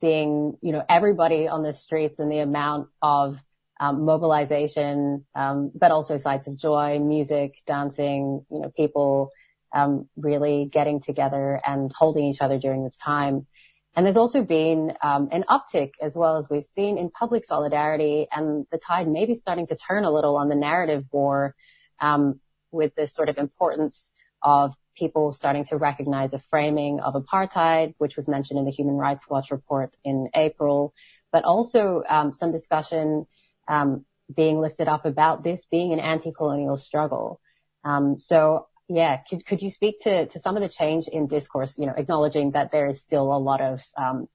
[0.00, 3.36] seeing, you know, everybody on the streets and the amount of
[3.78, 9.30] um, mobilization, um, but also sights of joy, music, dancing, you know, people
[9.74, 13.46] um, really getting together and holding each other during this time.
[13.94, 18.26] And there's also been um, an uptick as well as we've seen in public solidarity
[18.30, 21.54] and the tide maybe starting to turn a little on the narrative war
[22.00, 24.00] um, with this sort of importance
[24.42, 28.96] of people starting to recognize a framing of apartheid, which was mentioned in the Human
[28.96, 30.94] Rights Watch report in April,
[31.32, 33.26] but also um, some discussion
[33.68, 34.04] um,
[34.34, 37.40] being lifted up about this being an anti-colonial struggle.
[37.84, 41.74] Um, so yeah, could could you speak to to some of the change in discourse?
[41.76, 44.28] You know, acknowledging that there is still a lot of um,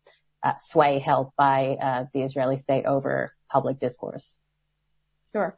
[0.44, 4.38] uh, sway held by uh, the Israeli state over public discourse.
[5.34, 5.58] Sure.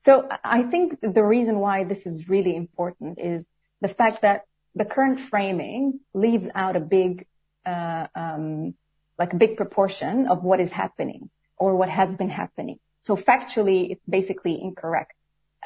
[0.00, 3.44] So I think the reason why this is really important is
[3.82, 4.42] the fact that
[4.74, 7.26] the current framing leaves out a big,
[7.66, 8.74] uh, um,
[9.18, 12.78] like a big proportion of what is happening or what has been happening.
[13.02, 15.12] So factually, it's basically incorrect.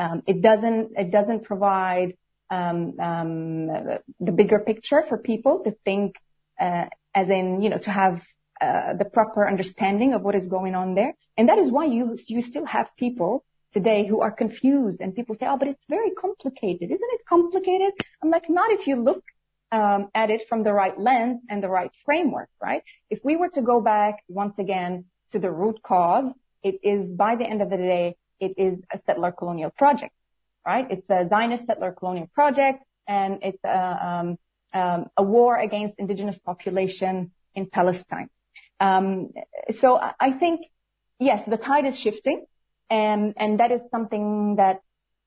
[0.00, 2.16] Um, it doesn't it doesn't provide
[2.50, 6.16] um, the bigger picture for people to think,
[6.60, 8.22] uh, as in you know to have
[8.60, 11.12] uh, the proper understanding of what is going on there.
[11.36, 13.44] And that is why you you still have people
[13.76, 16.90] today who are confused and people say, oh, but it's very complicated.
[16.90, 17.92] Isn't it complicated?
[18.22, 19.22] I'm like, not if you look
[19.70, 22.82] um, at it from the right lens and the right framework, right?
[23.10, 27.36] If we were to go back once again to the root cause it is, by
[27.36, 30.14] the end of the day, it is a settler colonial project,
[30.66, 30.86] right?
[30.90, 34.38] It's a Zionist settler colonial project and it's a, um,
[34.72, 38.30] um, a war against indigenous population in Palestine.
[38.80, 39.32] Um,
[39.80, 40.62] so I think,
[41.18, 42.46] yes, the tide is shifting
[42.90, 44.80] and, and that is something that,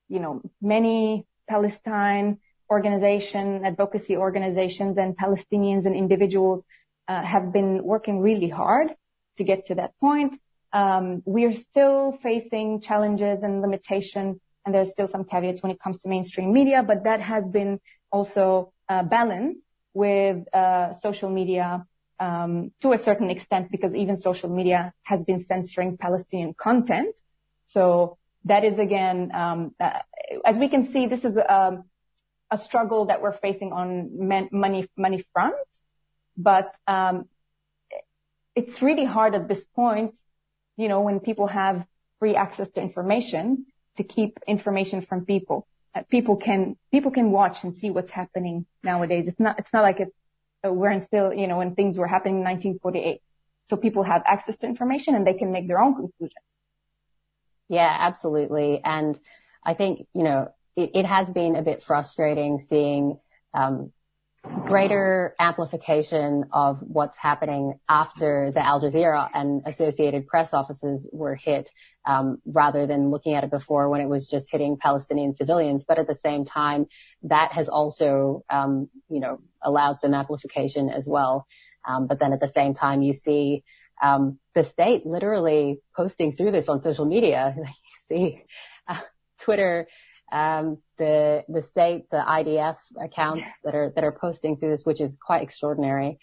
[0.08, 2.38] you know, many Palestine
[2.70, 6.62] organization, advocacy organizations and Palestinians and individuals
[7.08, 8.94] uh, have been working really hard
[9.36, 10.40] to get to that point.
[10.72, 15.80] Um, we are still facing challenges and limitation, and there's still some caveats when it
[15.80, 17.80] comes to mainstream media, but that has been
[18.12, 19.60] also uh, balanced
[19.94, 21.84] with uh, social media
[22.20, 27.14] um, to a certain extent, because even social media has been censoring Palestinian content.
[27.72, 30.00] So that is again, um, uh,
[30.44, 31.84] as we can see, this is um,
[32.50, 35.54] a struggle that we're facing on money money front,
[36.36, 37.26] but um,
[38.54, 40.14] it's really hard at this point
[40.80, 41.84] you know, when people have
[42.18, 43.66] free access to information
[43.98, 45.66] to keep information from people.
[45.94, 49.26] Uh, people can, people can watch and see what's happening nowadays.
[49.28, 50.16] It's not, it's not like it's,
[50.66, 53.20] uh, we're still, you know, when things were happening in 1948.
[53.66, 56.50] So people have access to information and they can make their own conclusions.
[57.70, 58.80] Yeah, absolutely.
[58.84, 59.18] And
[59.64, 63.18] I think, you know, it, it has been a bit frustrating seeing,
[63.54, 63.92] um,
[64.64, 71.70] greater amplification of what's happening after the Al Jazeera and Associated Press offices were hit,
[72.06, 75.84] um, rather than looking at it before when it was just hitting Palestinian civilians.
[75.86, 76.86] But at the same time,
[77.22, 81.46] that has also, um, you know, allowed some amplification as well.
[81.86, 83.62] Um, but then at the same time, you see
[84.02, 87.54] um, the state literally posting through this on social media.
[87.58, 87.64] you
[88.08, 88.44] see
[88.88, 89.00] uh,
[89.42, 89.86] Twitter
[90.32, 95.00] um, the the state, the IDF accounts that are that are posting through this, which
[95.00, 96.18] is quite extraordinary.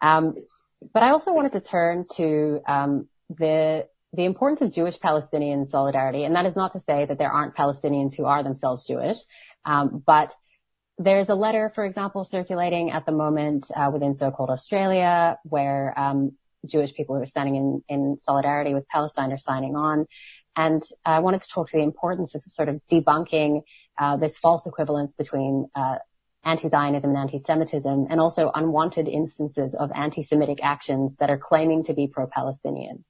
[0.00, 0.34] Um,
[0.92, 6.24] but I also wanted to turn to um, the the importance of Jewish Palestinian solidarity,
[6.24, 9.16] and that is not to say that there aren't Palestinians who are themselves Jewish,
[9.64, 10.32] um, but
[10.98, 16.32] there's a letter, for example, circulating at the moment uh, within so-called Australia, where um,
[16.66, 20.06] Jewish people who are standing in, in solidarity with Palestine are signing on.
[20.56, 23.62] And I wanted to talk to the importance of sort of debunking
[23.98, 25.96] uh, this false equivalence between uh,
[26.44, 32.08] anti-Zionism and anti-Semitism, and also unwanted instances of anti-Semitic actions that are claiming to be
[32.08, 33.04] pro-Palestinian.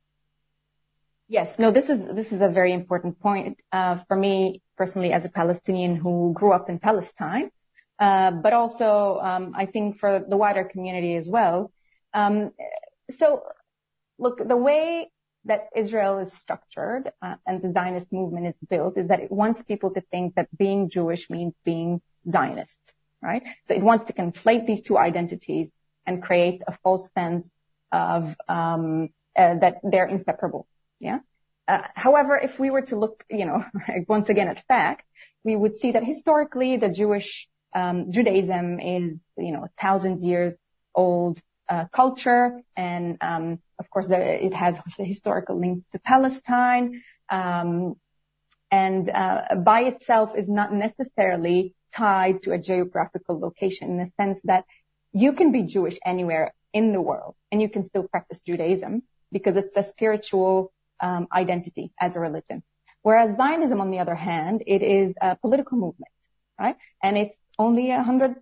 [1.29, 5.25] Yes, no, this is this is a very important point uh, for me personally as
[5.25, 7.51] a Palestinian who grew up in Palestine,
[7.99, 11.73] uh, but also um, I think for the wider community as well.
[12.13, 12.51] Um,
[13.11, 13.43] so,
[14.19, 15.11] look, the way
[15.45, 19.63] that Israel is structured uh, and the Zionist movement is built is that it wants
[19.63, 22.01] people to think that being Jewish means being
[22.31, 22.79] Zionist,
[23.21, 23.43] right?
[23.67, 25.71] So it wants to conflate these two identities
[26.07, 27.51] and create a false sense
[27.91, 30.67] of um, uh, that they're inseparable.
[31.01, 31.19] Yeah.
[31.67, 33.65] Uh, however, if we were to look, you know,
[34.09, 35.05] once again at fact,
[35.45, 40.55] we would see that historically the Jewish um, Judaism is, you know, thousands years
[40.95, 41.41] old
[41.93, 47.95] culture, and um, of course it has historical links to Palestine, um,
[48.71, 54.41] and uh, by itself is not necessarily tied to a geographical location in the sense
[54.45, 54.65] that
[55.13, 59.57] you can be Jewish anywhere in the world and you can still practice Judaism because
[59.57, 62.63] it's a spiritual um, identity as a religion.
[63.03, 66.13] Whereas Zionism, on the other hand, it is a political movement,
[66.59, 66.77] right?
[67.03, 68.37] And it's only a hundred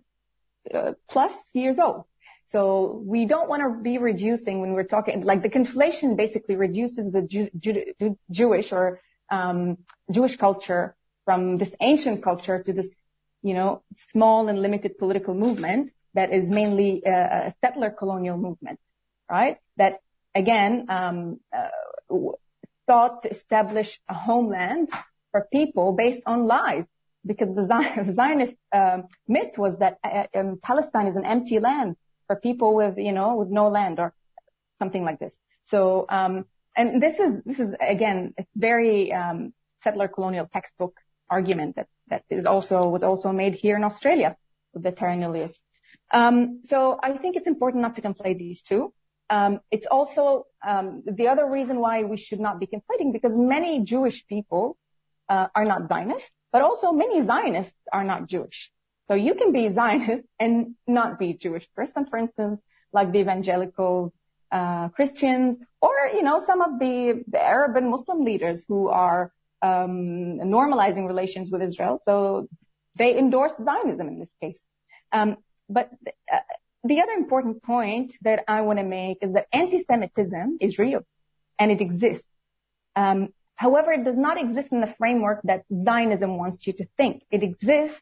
[0.73, 2.05] uh, plus years old.
[2.51, 7.11] So we don't want to be reducing when we're talking, like the conflation basically reduces
[7.11, 8.99] the Jew, Jew, Jewish or
[9.31, 9.77] um,
[10.11, 12.93] Jewish culture from this ancient culture to this,
[13.41, 17.11] you know, small and limited political movement that is mainly a,
[17.47, 18.79] a settler colonial movement,
[19.29, 19.57] right?
[19.77, 20.01] That
[20.35, 22.17] again um, uh,
[22.85, 24.89] sought to establish a homeland
[25.31, 26.83] for people based on lies.
[27.25, 31.95] Because the Zionist uh, myth was that uh, um, Palestine is an empty land
[32.31, 34.13] for people with, you know, with no land or
[34.79, 35.35] something like this.
[35.63, 36.45] So, um,
[36.77, 39.53] and this is this is again, it's very um,
[39.83, 40.93] settler colonial textbook
[41.29, 44.37] argument that that is also was also made here in Australia
[44.73, 45.53] with the terra nullius.
[46.13, 48.93] Um, so I think it's important not to conflate these two.
[49.75, 50.23] It's also
[51.19, 54.77] the other reason why we should not be conflating because many Jewish people
[55.33, 58.71] uh, are not Zionists, but also many Zionists are not Jewish.
[59.11, 62.61] So you can be Zionist and not be Jewish person, for instance,
[62.93, 64.13] like the evangelicals,
[64.53, 70.39] uh, Christians, or you know some of the, Arab and Muslim leaders who are um,
[70.39, 71.99] normalizing relations with Israel.
[72.05, 72.47] So
[72.97, 74.59] they endorse Zionism in this case.
[75.11, 75.35] Um,
[75.67, 76.37] but uh,
[76.85, 81.01] the other important point that I want to make is that anti-Semitism is real
[81.59, 82.23] and it exists.
[82.95, 87.23] Um, however, it does not exist in the framework that Zionism wants you to think.
[87.29, 88.01] It exists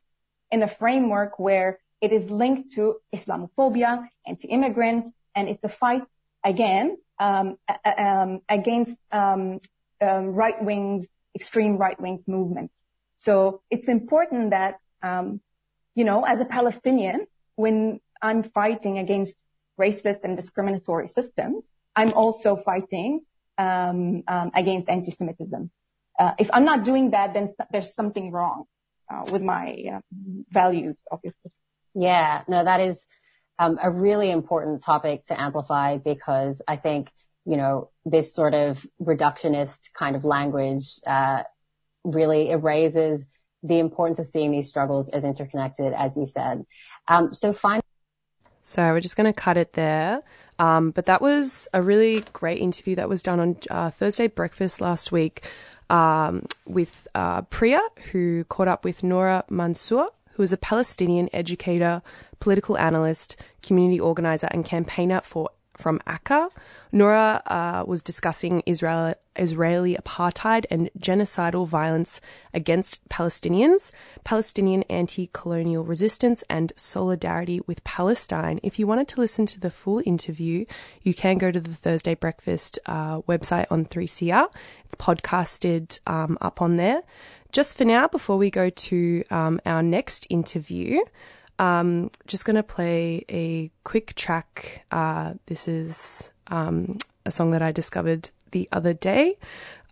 [0.52, 6.04] in a framework where it is linked to Islamophobia, anti-immigrant, and it's a fight
[6.44, 7.58] again um,
[7.98, 9.60] um, against um,
[10.02, 12.74] right wings, extreme right wings movements.
[13.18, 14.80] So it's important that
[15.96, 19.34] you know, as a Palestinian, when I'm fighting against
[19.78, 21.64] racist and discriminatory systems,
[21.96, 23.22] I'm also fighting
[23.58, 25.70] against anti-Semitism.
[26.18, 28.66] Uh, if I'm not doing that, then there's something wrong
[29.10, 30.00] uh, with my uh,
[30.50, 31.52] values, obviously.
[31.96, 33.00] Yeah, no, that is
[33.58, 37.10] um, a really important topic to amplify because I think
[37.46, 41.44] you know this sort of reductionist kind of language uh,
[42.04, 43.22] really erases
[43.64, 46.66] the importance of seeing these struggles as interconnected, as you said.
[47.08, 47.84] Um, so finally.
[48.64, 50.22] So we're just going to cut it there.
[50.60, 54.82] Um, but that was a really great interview that was done on uh, Thursday breakfast
[54.82, 55.44] last week
[55.90, 57.82] um, with uh, Priya,
[58.12, 62.02] who caught up with Nora Mansour, who is a Palestinian educator,
[62.40, 65.50] political analyst, community organizer, and campaigner for
[65.80, 66.50] from ACA.
[66.92, 72.20] Nora uh, was discussing Israel, Israeli apartheid and genocidal violence
[72.54, 73.92] against Palestinians,
[74.24, 78.60] Palestinian anti colonial resistance, and solidarity with Palestine.
[78.62, 80.66] If you wanted to listen to the full interview,
[81.02, 84.48] you can go to the Thursday Breakfast uh, website on 3CR.
[84.86, 87.04] It's podcasted um, up on there.
[87.52, 91.00] Just for now, before we go to um, our next interview,
[91.60, 94.86] um, just going to play a quick track.
[94.92, 99.38] Uh, this is um, a song that I discovered the other day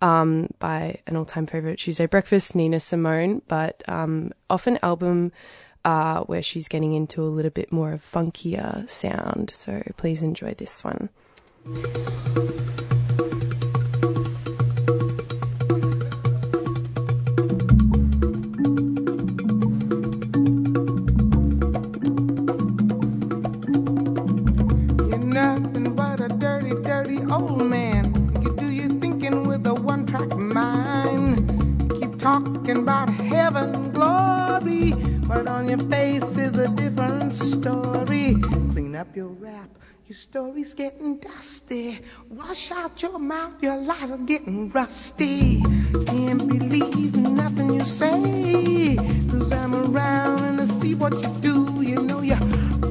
[0.02, 5.32] um, by an all-time favorite Tuesday Breakfast, Nina Simone, but um, off an album
[5.86, 9.52] uh, where she's getting into a little bit more of funkier sound.
[9.54, 11.10] So please enjoy this one.
[37.62, 38.36] Story.
[38.74, 39.70] Clean up your rap.
[40.08, 42.00] Your story's getting dusty.
[42.30, 45.62] Wash out your mouth, your lies are getting rusty.
[46.06, 48.96] Can't believe nothing you say.
[49.30, 51.82] Cause I'm around and I see what you do.
[51.82, 52.38] You know you're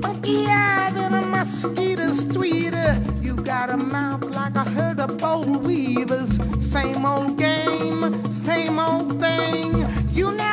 [0.05, 3.01] funkier than a mosquito's tweeter.
[3.25, 6.39] You got a mouth like a herd of bold weavers.
[6.61, 9.87] Same old game, same old thing.
[10.11, 10.46] You never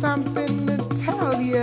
[0.00, 1.62] something to tell you.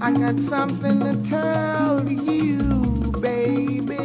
[0.00, 3.97] I got something to tell you, baby.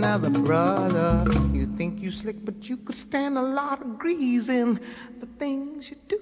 [0.00, 1.26] Another brother.
[1.52, 4.80] You think you slick, but you could stand a lot of greasing.
[5.20, 6.19] The things you do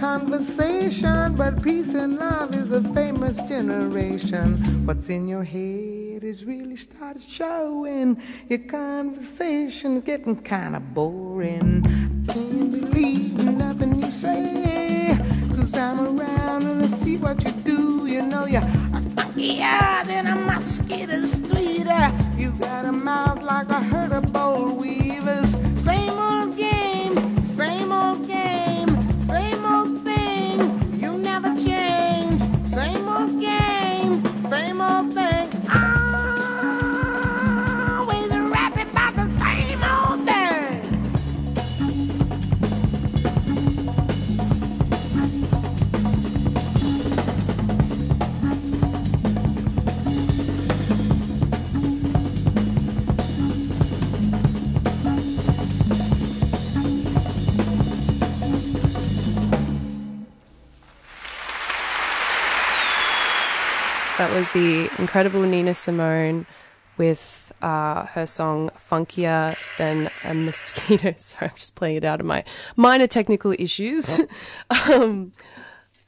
[0.00, 4.56] conversation, but peace and love is a famous generation.
[4.86, 8.16] What's in your head is really started showing.
[8.48, 11.29] Your conversation is getting kind of boring.
[65.10, 66.46] Incredible Nina Simone
[66.96, 71.14] with uh, her song Funkier Than a Mosquito.
[71.16, 72.44] Sorry, I'm just playing it out of my
[72.76, 74.20] minor technical issues.
[74.88, 75.32] um,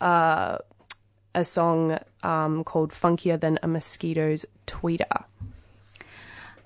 [0.00, 0.58] uh,
[1.34, 5.24] a song um, called Funkier Than a Mosquito's Tweeter.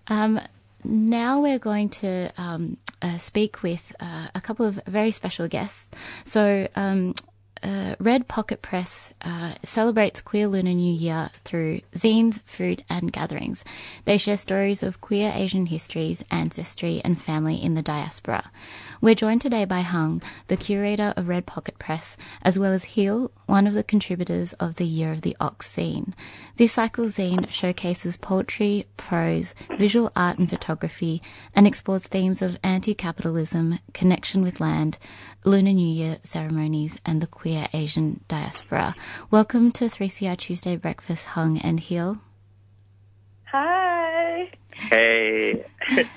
[0.08, 0.38] Um,
[0.84, 5.88] now we're going to um, uh, speak with uh, a couple of very special guests.
[6.24, 7.14] So, um,
[7.62, 13.64] uh, Red Pocket Press uh, celebrates Queer Lunar New Year through zines, food, and gatherings.
[14.04, 18.50] They share stories of queer Asian histories, ancestry, and family in the diaspora.
[19.00, 23.30] We're joined today by Hung, the curator of Red Pocket Press, as well as Heel,
[23.46, 26.12] one of the contributors of the Year of the Ox zine.
[26.56, 31.22] This cycle zine showcases poetry, prose, visual art, and photography,
[31.54, 34.98] and explores themes of anti capitalism, connection with land,
[35.44, 38.94] Lunar New Year ceremonies, and the queer Asian diaspora.
[39.30, 42.18] Welcome to 3CR Tuesday Breakfast, Hung and Heel.
[43.44, 44.50] Hi.
[44.74, 46.08] Hey, great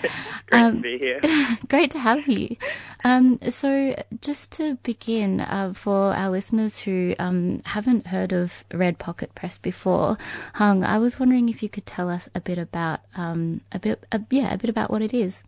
[0.51, 1.21] Um, to be here.
[1.69, 2.57] Great to have you.
[3.05, 8.99] Um, so, just to begin, uh, for our listeners who um, haven't heard of Red
[8.99, 10.17] Pocket Press before,
[10.55, 14.05] Hung, I was wondering if you could tell us a bit about um, a bit,
[14.11, 15.43] uh, yeah, a bit about what it is.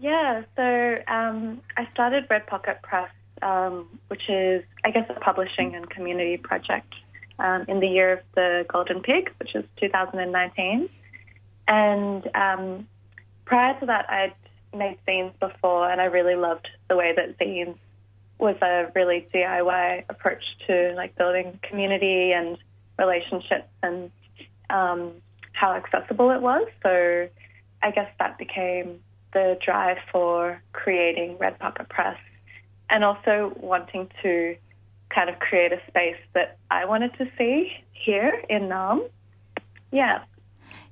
[0.00, 3.10] Yeah, so um, I started Red Pocket Press,
[3.42, 6.94] um, which is, I guess, a publishing and community project
[7.38, 10.88] um, in the year of the Golden Pig, which is 2019.
[11.66, 12.88] And um,
[13.44, 14.34] prior to that, I'd
[14.74, 17.76] made zines before, and I really loved the way that zines
[18.38, 22.56] was a really DIY approach to like building community and
[22.98, 24.10] relationships and
[24.70, 25.12] um,
[25.52, 26.68] how accessible it was.
[26.82, 27.28] So
[27.82, 29.00] I guess that became
[29.32, 32.18] the drive for creating Red Pocket Press
[32.90, 34.56] and also wanting to
[35.10, 39.08] kind of create a space that I wanted to see here in Naarm.
[39.90, 40.24] Yeah.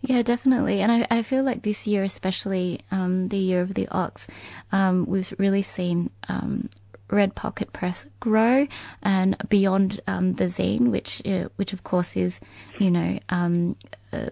[0.01, 0.81] Yeah, definitely.
[0.81, 4.27] And I, I feel like this year, especially um, the year of the ox,
[4.73, 6.69] um, we've really seen um,
[7.11, 8.67] Red Pocket Press grow
[9.03, 12.41] and beyond um, the zine, which uh, which of course is,
[12.79, 13.77] you know, um,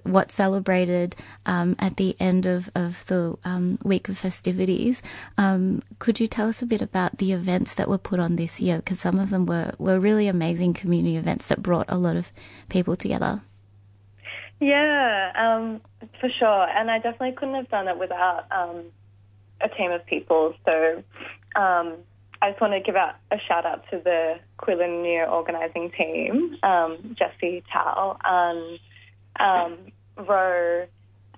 [0.05, 1.17] what's celebrated
[1.47, 5.03] um, at the end of of the um, week of festivities.
[5.39, 8.61] Um, could you tell us a bit about the events that were put on this
[8.61, 8.77] year?
[8.77, 12.31] Because some of them were were really amazing community events that brought a lot of
[12.69, 13.43] people together.
[14.61, 15.81] Yeah, um,
[16.21, 16.69] for sure.
[16.69, 18.85] And I definitely couldn't have done it without um,
[19.61, 20.55] a team of people.
[20.65, 21.03] So
[21.57, 21.97] um,
[22.41, 26.57] I just want to give out a shout out to the Quillen New organising team,
[26.63, 28.79] um, Jesse Tao and
[29.39, 29.77] um,
[30.17, 30.87] Ro,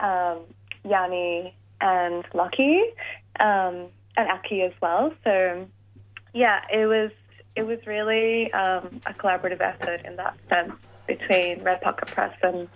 [0.01, 0.39] um,
[0.85, 2.81] Yanni, and Lucky,
[3.41, 3.87] um,
[4.17, 5.13] and Aki as well.
[5.25, 5.67] So
[6.35, 7.11] yeah, it was
[7.55, 12.69] it was really um, a collaborative effort in that sense between Red Pocket Press and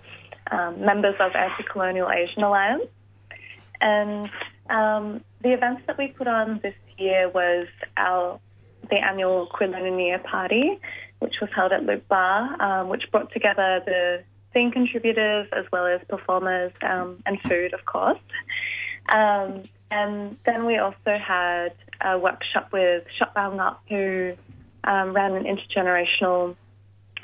[0.51, 2.87] um, members of Anti-Colonial Asian Alliance.
[3.81, 4.31] And
[4.69, 7.67] um, the events that we put on this year was
[7.97, 8.41] our
[8.89, 10.79] the annual Year party,
[11.21, 15.87] which was held at Luke Bar, um, which brought together the scene contributors as well
[15.87, 18.19] as performers um, and food, of course.
[19.09, 21.71] Um, and then we also had
[22.01, 24.37] a workshop with Shop Bao Ngap, who
[24.85, 26.57] um, ran an intergenerational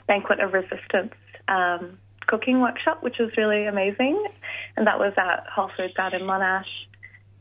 [0.07, 1.14] banquet of resistance
[1.49, 4.27] um, cooking workshop, which was really amazing.
[4.77, 6.64] And that was at Whole Foods out in Monash.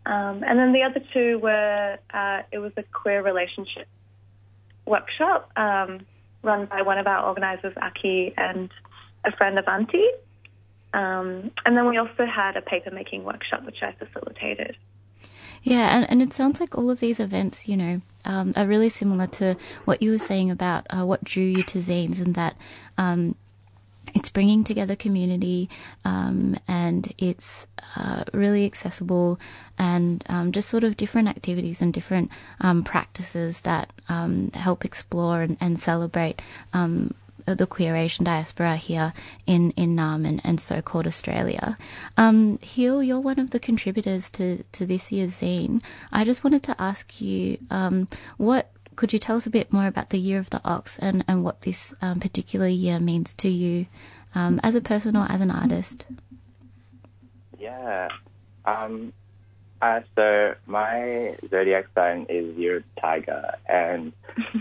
[0.05, 3.88] Um, and then the other two were, uh, it was a queer relationship
[4.86, 6.05] workshop um,
[6.43, 8.69] run by one of our organisers, Aki, and
[9.26, 10.09] a friend of Auntie.
[10.93, 14.78] Um, and then we also had a paper making workshop, which I facilitated.
[15.61, 18.89] Yeah, and, and it sounds like all of these events, you know, um, are really
[18.89, 22.55] similar to what you were saying about uh, what drew you to zines and that
[22.99, 23.36] um,
[24.13, 25.69] it's bringing together community
[26.05, 27.67] um, and it's
[27.97, 29.39] uh, really accessible
[29.78, 35.41] and um, just sort of different activities and different um, practices that um, help explore
[35.41, 36.41] and, and celebrate
[36.73, 37.13] um,
[37.53, 39.13] the queer Asian diaspora here
[39.45, 41.77] in, in Naarm and, and so called Australia.
[42.17, 45.83] Um, Heel, you're one of the contributors to, to this year's zine.
[46.11, 49.87] I just wanted to ask you um, what could you tell us a bit more
[49.87, 53.49] about the year of the ox and, and what this um, particular year means to
[53.49, 53.85] you
[54.33, 56.05] um, as a person or as an artist?
[57.59, 58.09] Yeah.
[58.65, 59.13] Um,
[59.81, 64.13] uh, so my zodiac sign is of tiger, and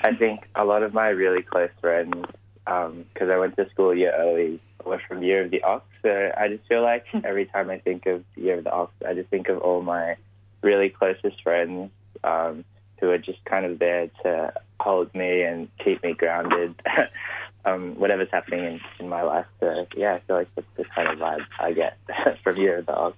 [0.03, 2.26] I think a lot of my really close friends,
[2.65, 5.87] because I went to school a year early, were from year of the ox.
[6.03, 9.15] So I just feel like every time I think of year of the ox, I
[9.15, 10.17] just think of all my
[10.62, 11.91] really closest friends
[12.23, 12.65] um,
[13.01, 16.75] who are just kind of there to hold me and keep me grounded.
[17.65, 19.47] um, whatever's happening in, in my life.
[19.61, 21.99] So yeah, I feel like that's the kind of vibe I get
[22.43, 23.15] from your dog.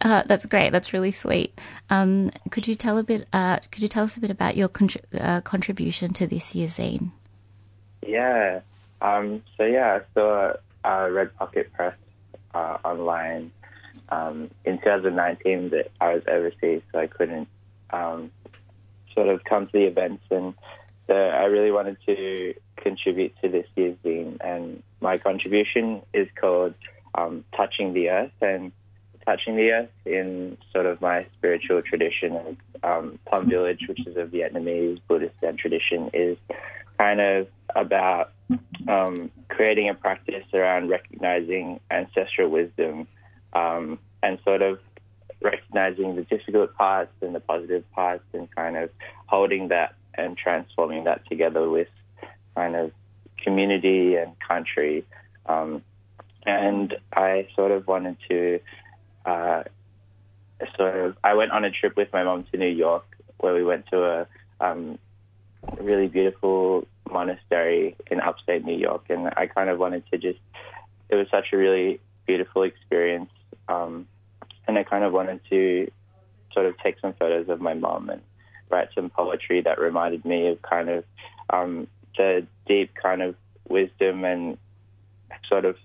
[0.00, 0.70] Uh, that's great.
[0.70, 1.58] That's really sweet.
[1.88, 3.26] Um, could you tell a bit?
[3.32, 6.76] Uh, could you tell us a bit about your contri- uh, contribution to this year's
[6.76, 7.12] zine?
[8.06, 8.60] Yeah.
[9.00, 10.52] Um, so yeah, I saw
[10.84, 11.96] uh, Red Pocket Press
[12.54, 13.50] uh, online
[14.08, 17.48] um, in 2019 that I was overseas, so I couldn't
[17.90, 18.30] um,
[19.14, 20.54] sort of come to the events, and
[21.06, 24.38] so I really wanted to contribute to this year's zine.
[24.40, 26.74] And my contribution is called
[27.14, 28.72] um, "Touching the Earth," and
[29.26, 34.16] touching the earth in sort of my spiritual tradition of um, Plum Village, which is
[34.16, 36.38] a Vietnamese Buddhist Zen tradition, is
[36.96, 38.32] kind of about
[38.88, 43.06] um, creating a practice around recognizing ancestral wisdom
[43.52, 44.78] um, and sort of
[45.42, 48.90] recognizing the difficult parts and the positive parts and kind of
[49.26, 51.88] holding that and transforming that together with
[52.54, 52.90] kind of
[53.38, 55.04] community and country.
[55.46, 55.82] Um,
[56.44, 58.60] and I sort of wanted to
[59.24, 59.64] uh,
[60.76, 63.04] sort of, I went on a trip with my mom to New York
[63.38, 64.26] where we went to a
[64.60, 64.98] um,
[65.80, 70.38] really beautiful monastery in upstate New York, and I kind of wanted to just.
[71.08, 73.30] It was such a really beautiful experience,
[73.68, 74.06] um,
[74.66, 75.90] and I kind of wanted to
[76.52, 78.22] sort of take some photos of my mom and
[78.70, 81.04] write some poetry that reminded me of kind of
[81.50, 81.86] um,
[82.16, 83.36] the deep kind of
[83.68, 84.58] wisdom and
[85.48, 85.76] sort of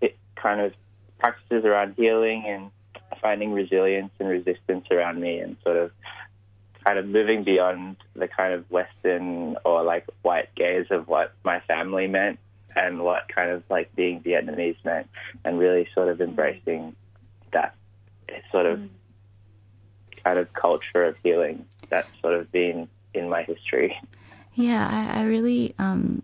[0.00, 0.72] it kind of
[1.18, 2.70] practices around healing and
[3.20, 5.90] finding resilience and resistance around me and sort of
[6.88, 11.60] kind of moving beyond the kind of Western or like white gaze of what my
[11.60, 12.38] family meant
[12.74, 15.06] and what kind of like being Vietnamese meant
[15.44, 16.96] and really sort of embracing
[17.52, 17.74] that
[18.50, 18.80] sort of
[20.24, 23.94] kind of culture of healing that's sort of been in my history.
[24.54, 26.22] Yeah, I, I really um,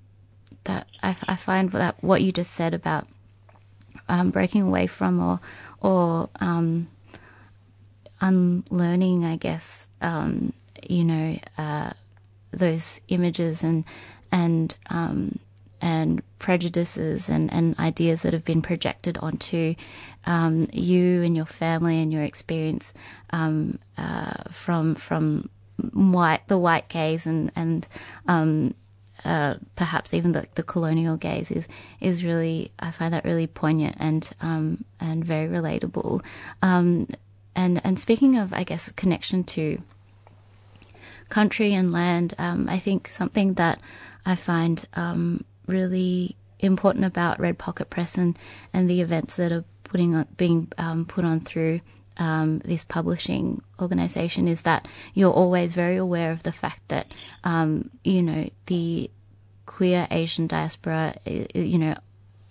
[0.65, 3.07] that I, I find that what you just said about
[4.09, 5.41] um, breaking away from or
[5.83, 6.89] or um,
[8.21, 10.53] unlearning, I guess, um,
[10.83, 11.91] you know, uh,
[12.51, 13.85] those images and
[14.31, 15.39] and um,
[15.81, 19.75] and prejudices and, and ideas that have been projected onto
[20.25, 22.93] um, you and your family and your experience
[23.31, 25.49] um, uh, from from
[25.93, 27.87] white the white gaze and and
[28.27, 28.75] um,
[29.25, 31.69] uh, perhaps even the, the colonial gaze is
[32.01, 36.25] is really I find that really poignant and um, and very relatable.
[36.63, 37.07] Um,
[37.57, 39.81] and and speaking of I guess connection to
[41.29, 43.81] country and land, um, I think something that
[44.27, 48.39] I find um, really important about Red Pocket Press and,
[48.73, 51.81] and the events that are putting on, being um, put on through
[52.17, 57.91] um, this publishing organization is that you're always very aware of the fact that um,
[58.05, 59.11] you know the
[59.67, 61.97] queer Asian diaspora you know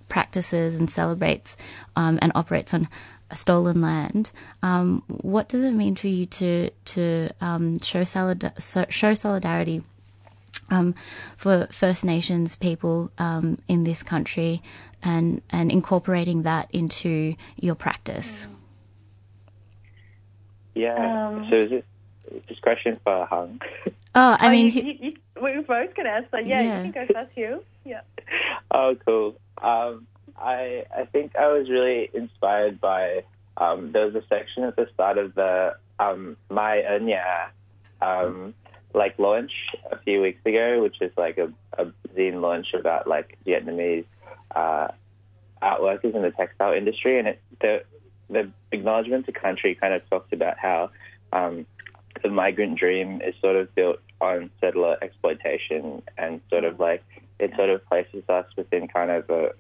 [0.10, 1.56] practices and celebrates
[1.96, 2.88] um, and operates on
[3.36, 4.32] stolen land.
[4.62, 8.52] Um, what does it mean for you to to um, show solid,
[8.90, 9.84] show solidarity?
[10.70, 10.96] Um,
[11.36, 13.12] for First Nations people
[13.68, 14.62] in this country,
[15.04, 18.48] and and incorporating that into your practice.
[20.76, 21.28] Yeah.
[21.28, 21.86] Um, so is it
[22.48, 23.62] this question for Hung?
[24.16, 26.40] Oh, I oh, mean, you, he- you, you, we both can answer.
[26.40, 26.84] Yeah, Yeah.
[26.84, 27.64] you can go first, Hugh.
[27.84, 28.02] Yeah.
[28.70, 29.36] Oh, cool.
[29.60, 30.06] Um,
[30.44, 33.24] I I think I was really inspired by
[33.58, 37.50] um, there was a section at the start of the um, My Enya
[38.02, 38.54] um,
[38.94, 39.52] like launch
[39.92, 41.86] a few weeks ago, which is like a, a
[42.16, 44.06] zine launch about like Vietnamese
[44.56, 44.90] uh,
[45.62, 47.84] art workers in the textile industry, and it the
[48.30, 50.90] the acknowledgement to country kind of talks about how
[51.32, 51.66] um,
[52.22, 57.04] the migrant dream is sort of built on settler exploitation and sort of like
[57.40, 59.52] it sort of places us within kind of a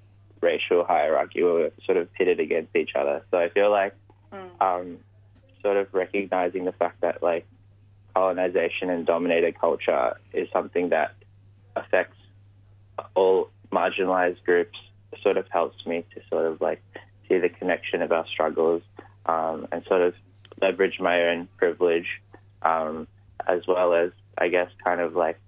[0.43, 3.23] racial hierarchy we're sort of pitted against each other.
[3.31, 3.95] So I feel like
[4.59, 4.99] um,
[5.61, 7.47] sort of recognizing the fact that like
[8.13, 11.15] colonization and dominated culture is something that
[11.75, 12.17] affects
[13.15, 14.77] all marginalized groups
[15.21, 16.81] sort of helps me to sort of like
[17.27, 18.81] see the connection of our struggles
[19.25, 20.13] um, and sort of
[20.61, 22.21] leverage my own privilege
[22.61, 23.07] um,
[23.47, 25.39] as well as I guess kind of like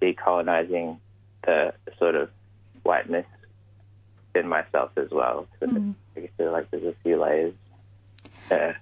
[0.00, 0.98] decolonizing
[1.44, 2.30] the sort of
[2.82, 3.26] whiteness
[4.36, 5.46] in myself as well.
[5.60, 5.94] So Mhm.
[6.16, 7.54] I feel like there's a few layers
[8.48, 8.80] there.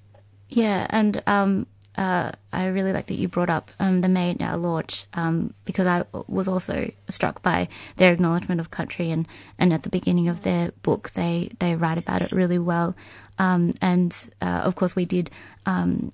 [0.49, 4.41] Yeah, and um, uh, I really like that you brought up um, the May It
[4.41, 9.27] Now launch um, because I was also struck by their acknowledgement of country and,
[9.59, 12.95] and at the beginning of their book they, they write about it really well.
[13.39, 15.31] Um, and uh, of course we did
[15.67, 16.13] um,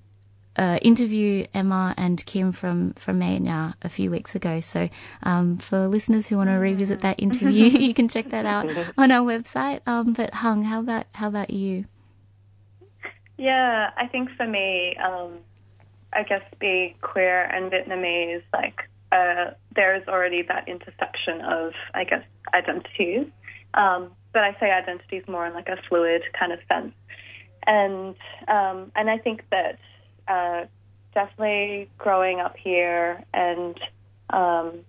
[0.61, 4.61] uh, interview Emma and Kim from from Maynard a few weeks ago.
[4.61, 4.91] So
[5.23, 8.67] um, for listeners who want to revisit that interview, you can check that out
[8.99, 9.81] on our website.
[9.87, 11.87] Um, but Hung, how about how about you?
[13.39, 15.39] Yeah, I think for me, um,
[16.13, 18.83] I guess being queer and Vietnamese, like
[19.13, 23.27] uh, there is already that intersection of, I guess, identities.
[23.73, 26.93] Um, but I say identities more in like a fluid kind of sense,
[27.67, 28.15] and
[28.47, 29.79] um, and I think that
[30.31, 30.67] uh,
[31.13, 33.79] definitely growing up here and
[34.31, 34.81] um,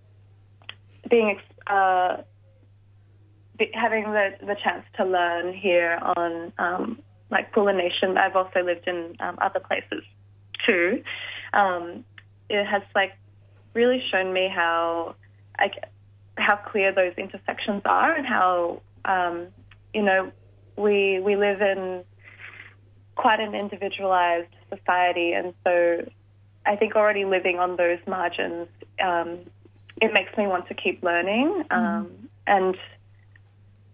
[1.10, 2.18] being uh,
[3.58, 7.00] be- having the the chance to learn here on um,
[7.32, 8.18] like Nation.
[8.18, 10.04] I've also lived in um, other places
[10.66, 11.04] too.
[11.54, 12.06] Um,
[12.50, 13.14] it has like
[13.74, 15.16] really shown me how
[15.58, 15.72] I,
[16.38, 19.48] how clear those intersections are and how um,
[19.94, 20.32] you know
[20.78, 22.04] we we live in
[23.16, 26.08] quite an individualized society, and so
[26.66, 28.68] I think already living on those margins,
[29.04, 29.40] um,
[30.02, 32.12] it makes me want to keep learning um,
[32.48, 32.76] and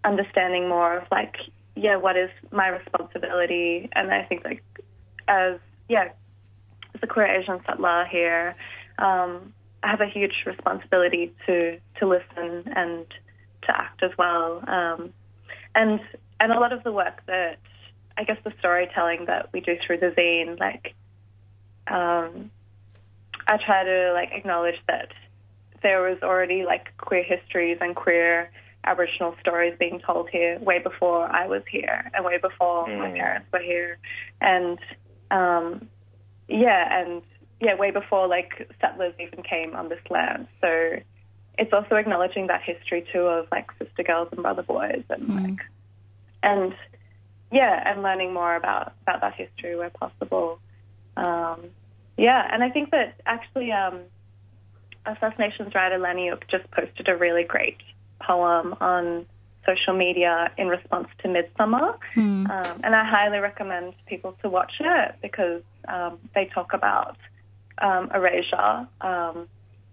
[0.04, 1.36] understanding more of like
[1.78, 3.90] yeah, what is my responsibility?
[3.94, 4.64] And I think like
[5.28, 6.10] as yeah,
[6.96, 8.56] as a queer Asian settler here,
[8.98, 9.54] um,
[9.84, 13.06] I have a huge responsibility to to listen and
[13.64, 14.64] to act as well.
[14.68, 15.14] Um,
[15.76, 16.00] and
[16.40, 17.60] and a lot of the work that
[18.18, 20.96] I guess the storytelling that we do through the zine, like
[21.88, 22.52] um,
[23.48, 25.12] I try to like acknowledge that
[25.84, 28.52] there was already like queer histories and queer
[28.84, 33.48] Aboriginal stories being told here way before I was here and way before my parents
[33.52, 33.98] were here,
[34.42, 34.80] and
[35.30, 35.88] um,
[36.48, 37.22] yeah, and
[37.62, 40.48] yeah, way before like settlers even came on this land.
[40.62, 41.00] So
[41.58, 45.60] it's also acknowledging that history too of like sister girls and brother boys and like
[46.44, 46.74] and
[47.52, 50.60] yeah, and learning more about about that history where possible.
[51.16, 51.62] Um,
[52.18, 54.00] yeah, and I think that actually um,
[55.06, 57.78] a First Nations writer Laniyuk just posted a really great
[58.22, 59.26] poem on
[59.66, 62.50] social media in response to Midsumma, Hmm.
[62.50, 67.18] um, and I highly recommend people to watch it because um, they talk about
[67.80, 69.48] um, erasure um,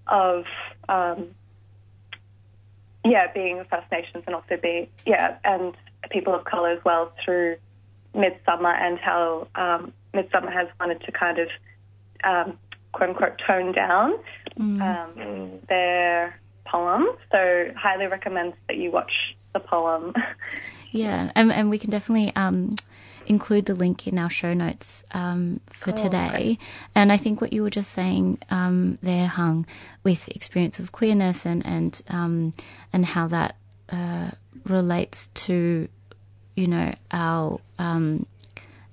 [0.06, 0.44] of
[0.88, 1.26] um,
[3.04, 5.74] yeah being First Nations and also being yeah and
[6.10, 7.56] people of color as well through
[8.14, 11.48] Midsumma and how um, Midsumma has wanted to kind of
[12.22, 12.58] um,
[12.92, 14.14] quote unquote tone down
[14.58, 17.06] um, their poem.
[17.30, 19.12] So highly recommend that you watch
[19.52, 20.14] the poem.
[20.94, 22.70] Yeah, and, and we can definitely um,
[23.26, 26.58] include the link in our show notes um, for Cool, today.
[26.94, 29.66] And I think what you were just saying um, there, Hung,
[30.04, 32.52] with experience of queerness and and um,
[32.92, 33.56] and how that
[33.88, 34.30] uh,
[34.66, 35.88] relates to,
[36.56, 38.26] you know, our um,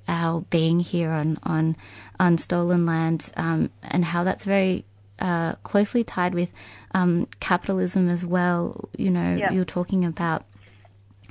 [0.07, 1.76] our being here on on
[2.19, 4.86] on stolen land, um, and how that's very
[5.19, 6.51] uh, closely tied with
[6.93, 8.89] um, capitalism as well.
[8.97, 9.51] You know, Yeah.
[9.51, 10.43] you're talking about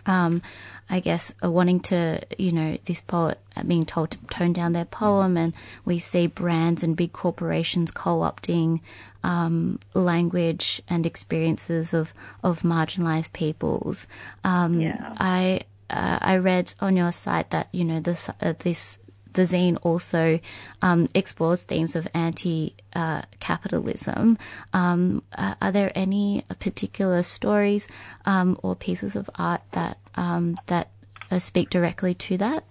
[0.06, 0.42] um,
[0.88, 4.72] I guess, uh, wanting to, you know, this poet uh, being told to tone down
[4.72, 8.80] their poem, and we see brands and big corporations co-opting
[9.22, 14.06] um, language and experiences of of marginalized peoples.
[14.44, 15.12] Um, Yeah.
[15.18, 18.98] I uh, I read on your site that you know this uh, this
[19.32, 20.40] the zine also
[20.82, 24.38] um, explores themes of anti uh, capitalism.
[24.72, 27.88] Um, are there any particular stories
[28.26, 30.90] um, or pieces of art that um, that
[31.30, 32.64] uh, speak directly to that?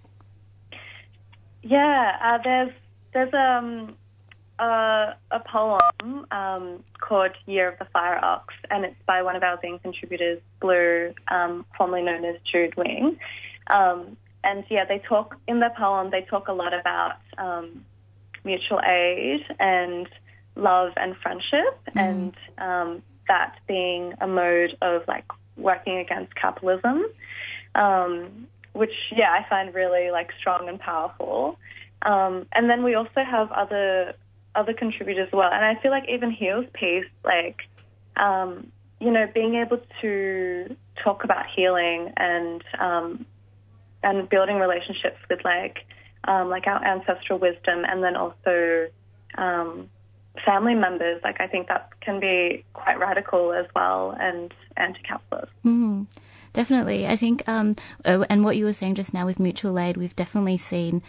[1.64, 2.72] Yeah, uh, there's
[3.14, 3.96] there's um
[4.60, 9.44] a, a poem um, called Year of the Fire Ox, and it's by one of
[9.44, 13.18] our zine contributors, Blue, um, formerly known as Jude Wing.
[13.68, 16.12] Um, and yeah, they talk in the poem.
[16.12, 17.86] They talk a lot about um,
[18.44, 20.08] mutual aid and
[20.56, 25.26] love and friendship, and um, that being a mode of like
[25.58, 27.06] working against capitalism,
[27.76, 31.58] um, which yeah, I find really like strong and powerful.
[32.02, 34.14] Um, and then we also have other
[34.56, 37.58] other contributors as well, and I feel like even Heal's piece, like
[38.16, 43.26] um, you know, being able to talk about healing and um,
[44.04, 45.80] and building relationships with like
[46.26, 48.88] um, like our ancestral wisdom, and then also
[49.38, 49.90] um,
[50.46, 51.22] family members.
[51.24, 55.56] Like I think that can be quite radical as well and anti-capitalist.
[55.66, 56.08] Mm,
[56.54, 57.08] definitely.
[57.08, 57.76] I think, um,
[58.06, 61.02] uh, and what you were saying just now with mutual aid, we've definitely seen,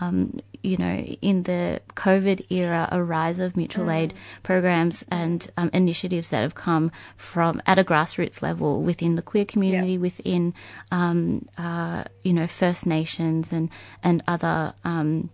[0.00, 5.70] um, you know, in the COVID era, a rise of mutual aid programs and um,
[5.72, 10.54] initiatives that have come from at a grassroots level within the queer community, within,
[10.90, 13.70] um, uh, you know, First Nations and
[14.02, 14.74] and other.
[14.84, 15.30] Um,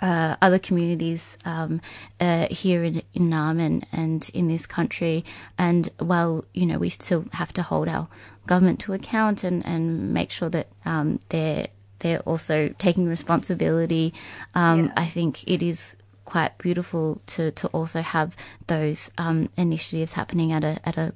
[0.00, 1.80] uh, other communities um,
[2.20, 5.24] uh, here in, in Naarm and, and in this country.
[5.58, 8.08] And while, you know, we still have to hold our
[8.46, 11.66] government to account and, and make sure that um, they're,
[12.00, 14.14] they're also taking responsibility,
[14.54, 18.36] um, I think it is quite beautiful to, to also have
[18.66, 21.14] those um, initiatives happening at a, at a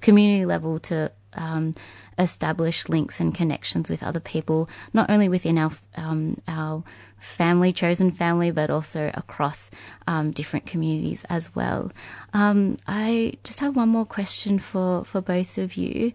[0.00, 1.74] community level to um,
[2.18, 6.84] establish links and connections with other people, not only within our um, our
[7.18, 9.70] family, chosen family, but also across
[10.06, 11.90] um, different communities as well.
[12.32, 16.12] Um, I just have one more question for for both of you.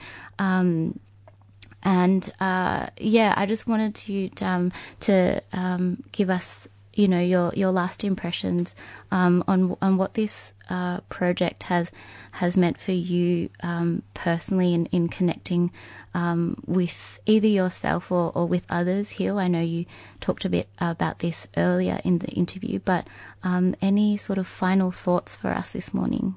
[1.84, 4.71] And uh, yeah, I just wanted you to, um,
[5.01, 8.75] to um, give us you know your your last impressions
[9.11, 11.91] um, on on what this uh, project has
[12.34, 15.71] has meant for you um, personally in, in connecting
[16.13, 19.11] um, with either yourself or, or with others.
[19.11, 19.86] Hill, I know you
[20.19, 23.07] talked a bit about this earlier in the interview, but
[23.43, 26.36] um, any sort of final thoughts for us this morning?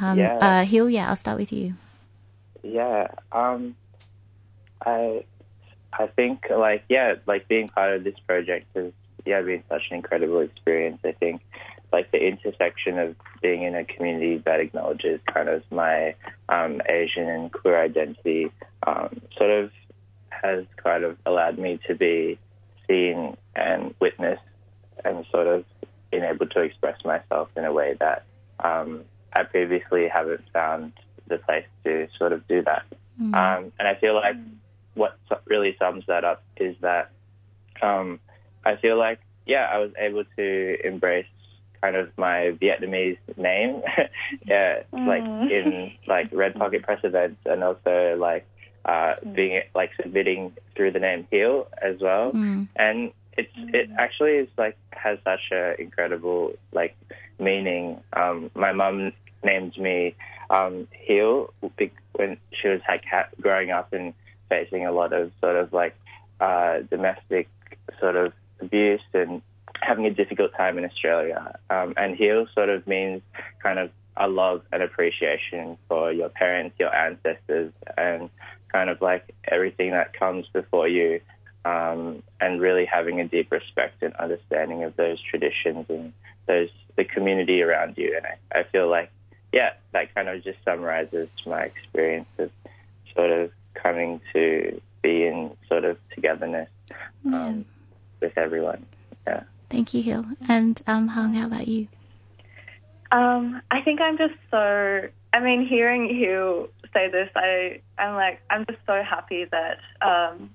[0.00, 0.38] Um, Yeah.
[0.40, 1.74] uh, Hill, yeah, I'll start with you.
[2.64, 3.08] Yeah.
[3.30, 3.76] Um,
[4.84, 5.24] I
[5.92, 8.92] I think like yeah, like being part of this project has
[9.24, 10.98] yeah been such an incredible experience.
[11.04, 11.42] I think
[11.92, 16.14] like the intersection of being in a community that acknowledges kind of my
[16.48, 18.50] um, Asian and queer identity
[18.86, 19.70] um, sort of
[20.30, 22.38] has kind of allowed me to be
[22.88, 24.42] seen and witnessed
[25.04, 25.64] and sort of
[26.10, 28.24] been able to express myself in a way that
[28.58, 29.02] um,
[29.32, 30.92] I previously haven't found
[31.28, 32.84] the place to sort of do that.
[33.20, 34.36] Um, and I feel like
[34.94, 35.16] what
[35.46, 37.10] really sums that up is that
[37.82, 38.20] um,
[38.64, 41.26] I feel like, yeah, I was able to embrace
[41.80, 43.82] kind of my Vietnamese name,
[44.46, 48.46] yeah, like in like Red Pocket Press events, and also like
[48.84, 52.32] uh, being like submitting through the name Heel as well.
[52.32, 52.68] Mm.
[52.76, 56.96] And it's it actually is like has such a incredible like
[57.38, 58.00] meaning.
[58.14, 59.12] Um, my mum
[59.44, 60.14] named me
[60.54, 63.04] um, Heel be- when she was like
[63.40, 64.14] growing up and
[64.48, 65.96] facing a lot of sort of like
[66.40, 67.48] uh, domestic
[68.00, 69.42] sort of abuse and
[69.80, 71.58] having a difficult time in Australia.
[71.70, 73.22] Um, and Heel sort of means
[73.62, 78.30] kind of a love and appreciation for your parents, your ancestors, and
[78.70, 81.20] kind of like everything that comes before you.
[81.66, 86.12] Um, and really having a deep respect and understanding of those traditions and
[86.46, 88.14] those the community around you.
[88.14, 89.10] And I, I feel like,
[89.54, 92.50] yeah, that kind of just summarizes my experience of
[93.14, 96.68] sort of coming to be in sort of togetherness
[97.32, 97.64] um,
[98.20, 98.84] with everyone.
[99.28, 99.44] Yeah.
[99.70, 100.24] Thank you, Hill.
[100.48, 101.86] And um, Hung, how about you?
[103.12, 105.08] Um, I think I'm just so.
[105.32, 110.50] I mean, hearing you say this, I I'm like I'm just so happy that um,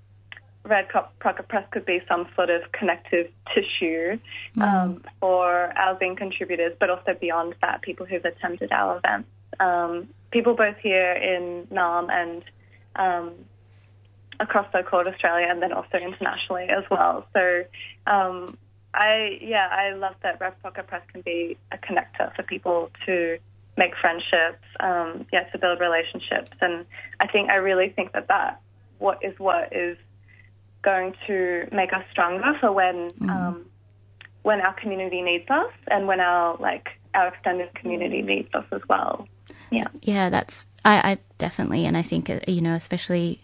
[0.63, 4.19] Red Pocket Press could be some sort of connective tissue
[4.61, 5.47] um, for
[5.77, 9.29] our Zine contributors, but also beyond that, people who've attended our events.
[9.59, 12.43] Um, people both here in Naarm and
[12.95, 13.31] um,
[14.39, 17.25] across so-called Australia, and then also internationally as well.
[17.33, 17.63] So.
[18.07, 18.57] Um,
[18.91, 23.37] I yeah, I love that Red Pocket Press can be a connector for people to
[23.77, 26.85] make friendships, um, yeah, to build relationships, and
[27.19, 28.59] I think I really think that that
[28.97, 29.97] what is what is
[30.81, 33.65] going to make us stronger for when um,
[34.43, 38.81] when our community needs us and when our like our extended community needs us as
[38.87, 39.27] well.
[39.71, 39.87] Yeah.
[40.01, 43.41] Yeah, that's I, I definitely, and I think uh, you know, especially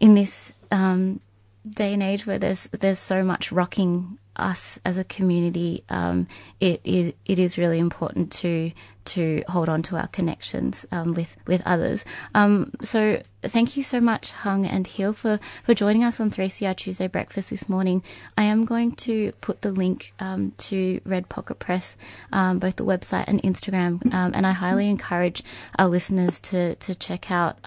[0.00, 1.20] in this um,
[1.68, 6.26] day and age where there's there's so much rocking us as a community, um,
[6.60, 8.72] it is it is really important to
[9.06, 12.04] to hold on to our connections um, with with others.
[12.34, 16.76] Um, so thank you so much, Hung and Hill, for for joining us on 3CR
[16.76, 18.02] Tuesday Breakfast this morning.
[18.36, 21.96] I am going to put the link um, to Red Pocket Press,
[22.32, 25.42] um, both the website and Instagram, um, and I highly encourage
[25.78, 27.58] our listeners to to check out.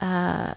[0.00, 0.54] Uh,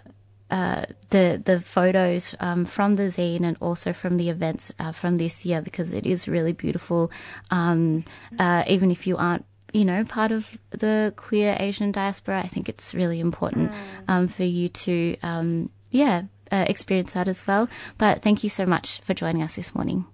[0.50, 5.18] uh, the the photos um, from the zine and also from the events uh, from
[5.18, 7.12] this year because it is really beautiful.
[7.52, 8.04] Um,
[8.40, 12.70] uh, even if you aren't, you know, part of the queer Asian diaspora, I think
[12.70, 13.74] it's really important
[14.08, 17.68] um, for you to, um, yeah, uh, experience that as well.
[17.98, 20.06] But thank you so much for joining us this morning.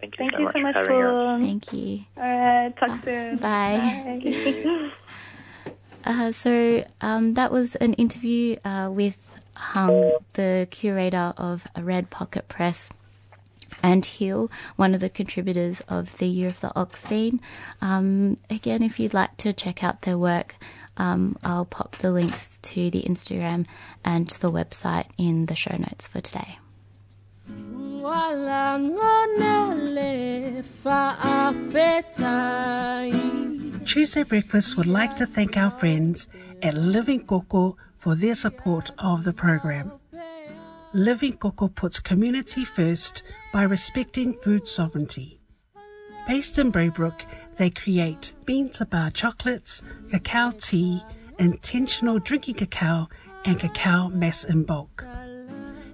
[0.00, 1.42] Thank you, Thank you so much, for us.
[1.42, 2.00] Thank you.
[2.16, 3.36] All right, talk soon.
[3.36, 4.20] Bye.
[4.22, 4.90] Bye.
[6.02, 9.29] Uh, so um, that was an interview uh, with
[9.60, 12.90] Hung, the curator of Red Pocket Press,
[13.82, 17.40] and Hill, one of the contributors of the Year of the Ox Zine.
[17.80, 20.56] Um, again, if you'd like to check out their work,
[20.96, 23.66] um, I'll pop the links to the Instagram
[24.04, 26.58] and the website in the show notes for today.
[27.50, 32.30] Ooh, wala ngonele faafetai.
[33.86, 36.28] Tuesday Breakfast would like to thank our friends
[36.62, 39.92] at Living Coco for their support of the program.
[40.92, 43.22] Living Coco puts community first
[43.52, 45.40] by respecting food sovereignty.
[46.26, 47.24] Based in Braybrook,
[47.56, 51.02] they create bean to bar chocolates, cacao tea,
[51.38, 53.08] intentional drinking cacao,
[53.44, 55.04] and cacao mass in bulk.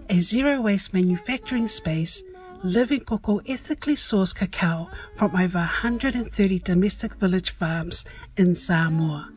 [0.08, 2.22] A zero waste manufacturing space,
[2.62, 8.04] Living Coco ethically sourced cacao from over 130 domestic village farms
[8.36, 9.30] in Samoa.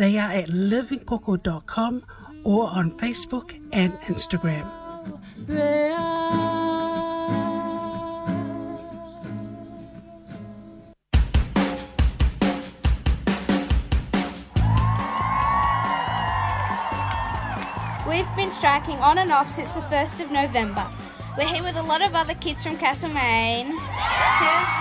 [0.00, 2.06] They are at livingcoco.com
[2.42, 4.64] or on Facebook and Instagram.
[18.08, 20.90] We've been striking on and off since the 1st of November.
[21.38, 23.68] We're here with a lot of other kids from Castlemaine.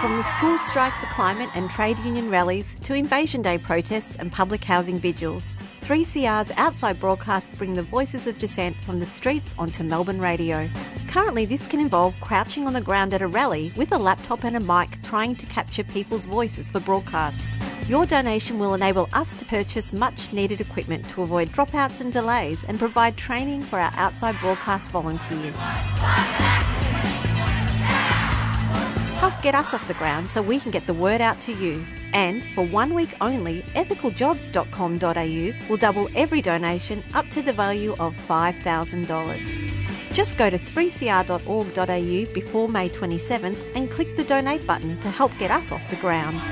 [0.01, 4.31] From the school strike for climate and trade union rallies to Invasion Day protests and
[4.31, 9.83] public housing vigils, 3CR's outside broadcasts bring the voices of dissent from the streets onto
[9.83, 10.67] Melbourne radio.
[11.07, 14.55] Currently, this can involve crouching on the ground at a rally with a laptop and
[14.55, 17.51] a mic trying to capture people's voices for broadcast.
[17.87, 22.63] Your donation will enable us to purchase much needed equipment to avoid dropouts and delays
[22.63, 25.55] and provide training for our outside broadcast volunteers.
[29.19, 31.85] Help get us off the ground so we can get the word out to you.
[32.13, 38.15] And for one week only, ethicaljobs.com.au will double every donation up to the value of
[38.27, 40.13] $5,000.
[40.13, 45.51] Just go to 3cr.org.au before May 27th and click the donate button to help get
[45.51, 46.43] us off the ground.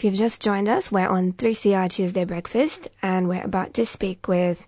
[0.00, 4.28] If you've just joined us, we're on 3CR Tuesday Breakfast, and we're about to speak
[4.28, 4.66] with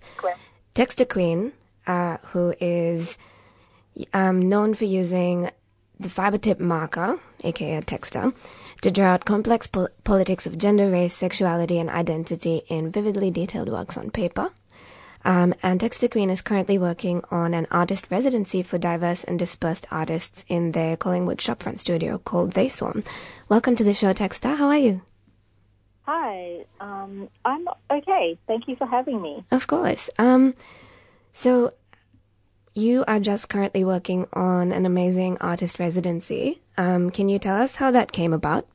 [0.74, 1.54] Texta Queen,
[1.86, 3.16] uh, who is
[4.12, 5.48] um, known for using
[5.98, 8.34] the fiber tip marker, aka Texta,
[8.82, 13.70] to draw out complex pol- politics of gender, race, sexuality, and identity in vividly detailed
[13.70, 14.50] works on paper.
[15.24, 19.86] Um, and Texta Queen is currently working on an artist residency for diverse and dispersed
[19.90, 23.02] artists in their Collingwood shopfront studio called They Swarm.
[23.48, 24.58] Welcome to the show, Texta.
[24.58, 25.00] How are you?
[26.04, 28.38] Hi, um, I'm okay.
[28.48, 29.44] Thank you for having me.
[29.50, 30.10] Of course.
[30.18, 30.54] Um,
[31.32, 31.70] so
[32.74, 36.60] you are just currently working on an amazing artist residency.
[36.76, 38.66] Um, can you tell us how that came about?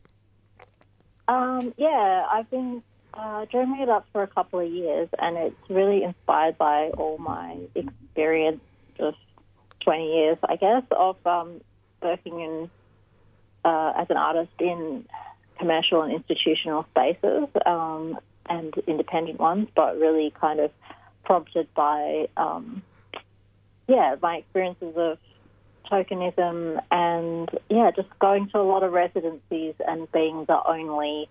[1.28, 2.82] Um, yeah, I've been
[3.14, 7.18] uh, dreaming it up for a couple of years, and it's really inspired by all
[7.18, 8.62] my experience
[9.00, 9.16] of
[9.82, 11.60] 20 years, I guess, of um,
[12.02, 12.70] working in
[13.66, 15.06] uh, as an artist in
[15.60, 18.18] commercial and institutional spaces um,
[18.50, 20.72] and independent ones, but really kind of
[21.26, 22.82] prompted by, um,
[23.88, 25.18] yeah, my experiences of
[25.92, 31.30] tokenism and, yeah, just going to a lot of residencies and being the only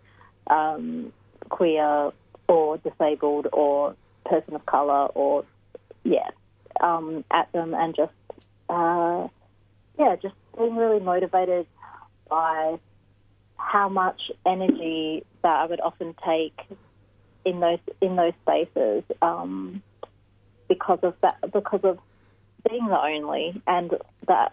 [0.48, 1.12] um,
[1.48, 2.10] queer
[2.48, 5.44] or disabled or person of colour or,
[6.04, 6.28] yeah,
[6.80, 8.12] um, at them and just,
[8.68, 9.28] uh,
[9.98, 11.66] yeah, just being really motivated
[12.28, 12.78] by
[13.56, 16.58] how much energy that I would often take
[17.44, 19.82] in those in those spaces um,
[20.68, 21.98] because of that because of
[22.68, 23.90] being the only and
[24.26, 24.52] that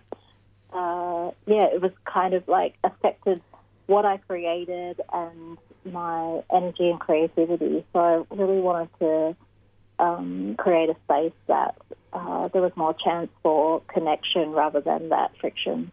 [0.71, 3.41] uh, yeah it was kind of like affected
[3.87, 9.35] what I created and my energy and creativity so I really wanted to
[9.99, 11.75] um, create a space that
[12.13, 15.91] uh, there was more chance for connection rather than that friction.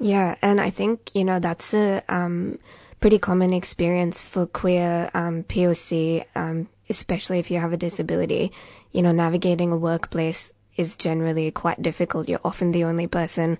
[0.00, 2.58] Yeah, and I think, you know, that's a um,
[3.00, 8.50] pretty common experience for queer um, POC, um, especially if you have a disability.
[8.92, 12.28] You know, navigating a workplace is generally quite difficult.
[12.28, 13.58] You're often the only person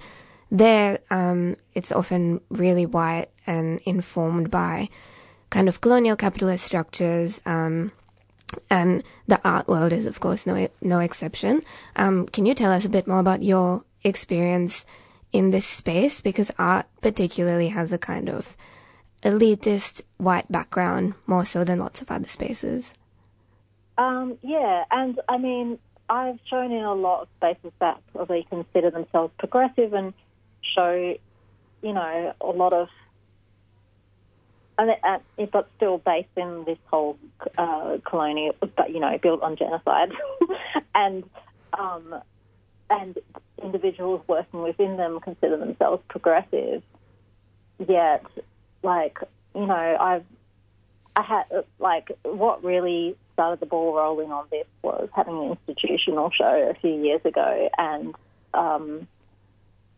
[0.51, 1.01] there.
[1.11, 4.89] Um, it's often really white and informed by
[5.51, 7.43] kind of colonial capitalist structures.
[7.45, 7.93] Um,
[8.71, 11.61] and the art world is, of course, no no exception.
[11.97, 14.87] Um, can you tell us a bit more about your experience
[15.32, 16.20] in this space?
[16.20, 18.57] Because art, particularly, has a kind of
[19.23, 22.94] elitist white background more so than lots of other spaces.
[23.98, 25.78] Um, yeah, and I mean,
[26.09, 30.15] I've shown in a lot of spaces that probably consider themselves progressive and
[30.74, 31.16] show,
[31.82, 32.89] you know, a lot of,
[34.78, 34.90] and
[35.36, 37.19] it, but still based in this whole
[37.59, 40.12] uh, colonial, but you know, built on genocide,
[40.94, 41.24] and
[41.78, 42.15] um,
[42.91, 43.17] and
[43.62, 46.83] individuals working within them consider themselves progressive.
[47.79, 48.25] yet,
[48.83, 49.19] like
[49.55, 50.25] you know, I've
[51.17, 56.31] I had like what really started the ball rolling on this was having an institutional
[56.31, 58.15] show a few years ago, and
[58.55, 59.09] um,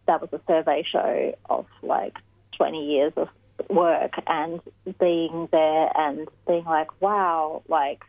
[0.06, 2.16] that was a survey show of like
[2.56, 3.28] 20 years of
[3.68, 4.60] work, and
[4.98, 8.04] being there and being like, wow, like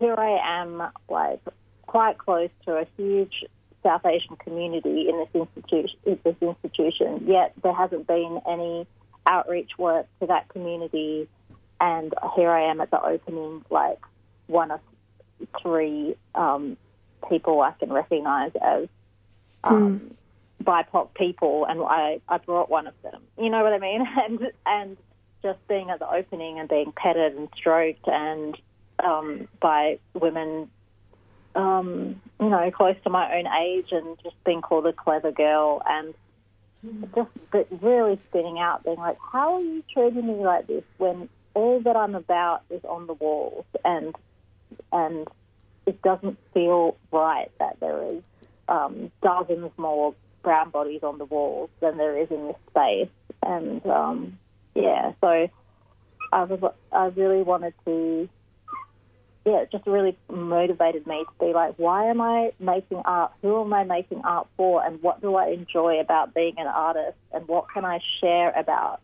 [0.00, 1.40] here I am, like
[1.86, 3.44] quite close to a huge
[3.84, 5.98] South Asian community in this institution.
[6.04, 8.86] In this institution, yet there hasn't been any
[9.26, 11.28] outreach work to that community,
[11.80, 14.00] and here I am at the opening, like
[14.46, 14.80] one of
[15.62, 16.76] three um,
[17.28, 18.88] people I can recognise as
[19.62, 20.14] um,
[20.62, 23.22] BIPOC people, and I, I brought one of them.
[23.38, 24.06] You know what I mean?
[24.26, 24.96] And and
[25.42, 28.56] just being at the opening and being petted and stroked and
[29.02, 30.70] um, by women,
[31.54, 35.82] um, you know, close to my own age, and just being called a clever girl,
[35.86, 36.14] and
[37.14, 37.30] just
[37.80, 41.96] really spinning out, being like, how are you treating me like this when all that
[41.96, 44.14] I'm about is on the walls, and
[44.92, 45.28] and
[45.86, 48.22] it doesn't feel right that there is
[48.68, 53.08] um, dozens more brown bodies on the walls than there is in this space.
[53.42, 54.38] And um,
[54.74, 55.48] yeah, so
[56.32, 58.28] I was I really wanted to
[59.44, 63.32] yeah, it just really motivated me to be like, why am I making art?
[63.42, 64.84] Who am I making art for?
[64.84, 67.18] And what do I enjoy about being an artist?
[67.32, 69.00] And what can I share about?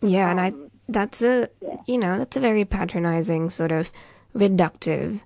[0.00, 1.48] Yeah, and I um, that's a
[1.86, 3.90] you know that's a very patronizing sort of
[4.34, 5.20] reductive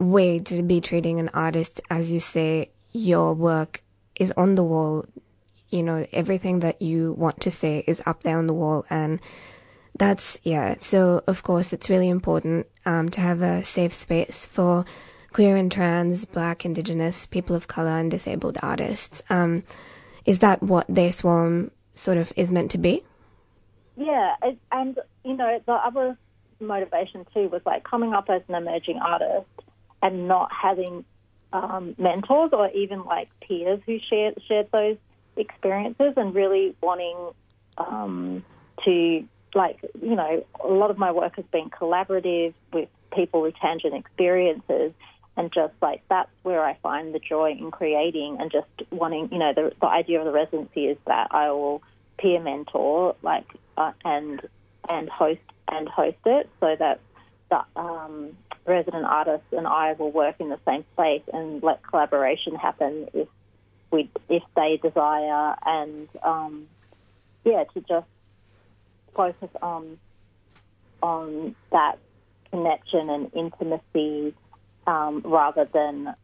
[0.00, 3.82] way to be treating an artist as you say your work
[4.16, 5.04] is on the wall
[5.68, 9.20] you know everything that you want to say is up there on the wall and
[9.98, 14.84] that's yeah so of course it's really important um, to have a safe space for
[15.32, 19.22] queer and trans black indigenous people of color and disabled artists.
[19.30, 19.62] Um,
[20.24, 23.02] is that what they swarm sort of is meant to be?
[23.96, 24.34] Yeah,
[24.70, 26.16] and you know the other
[26.60, 29.48] motivation too was like coming up as an emerging artist
[30.02, 31.04] and not having
[31.52, 34.96] um, mentors or even like peers who shared shared those
[35.36, 37.16] experiences and really wanting
[37.78, 38.44] um,
[38.84, 43.54] to like you know a lot of my work has been collaborative with people with
[43.56, 44.92] tangent experiences
[45.36, 49.38] and just like that's where I find the joy in creating and just wanting you
[49.38, 51.82] know the the idea of the residency is that I will
[52.18, 53.46] peer mentor like
[53.76, 54.40] uh, and
[54.88, 57.00] and host and host it so that
[57.50, 62.54] the um, resident artists and I will work in the same space and let collaboration
[62.54, 63.28] happen if
[63.90, 66.66] we if they desire and um,
[67.44, 68.06] yeah to just
[69.14, 69.98] focus on
[71.02, 71.98] on that
[72.50, 74.34] connection and intimacy
[74.86, 76.14] um, rather than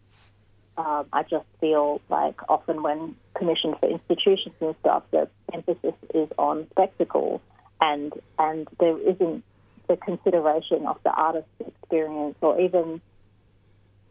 [0.77, 6.29] um, I just feel like often when commissioned for institutions and stuff, the emphasis is
[6.39, 7.43] on spectacle,
[7.81, 9.43] and and there isn't
[9.89, 13.01] the consideration of the artist's experience or even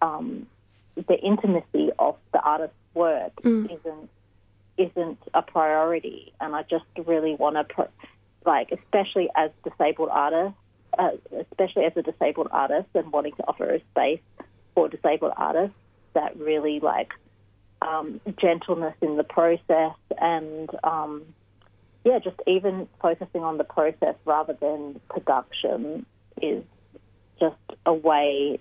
[0.01, 0.47] um,
[0.95, 3.31] the intimacy of the artist's work
[3.65, 4.09] isn't
[4.77, 6.33] isn't a priority.
[6.39, 7.89] And I just really want to, pro-
[8.45, 10.57] like, especially as disabled artists,
[10.97, 11.11] uh,
[11.51, 14.21] especially as a disabled artist and wanting to offer a space
[14.73, 15.75] for disabled artists
[16.13, 17.11] that really like
[17.81, 21.23] um, gentleness in the process and um,
[22.03, 26.05] yeah, just even focusing on the process rather than production
[26.41, 26.63] is
[27.39, 27.55] just
[27.85, 28.59] a way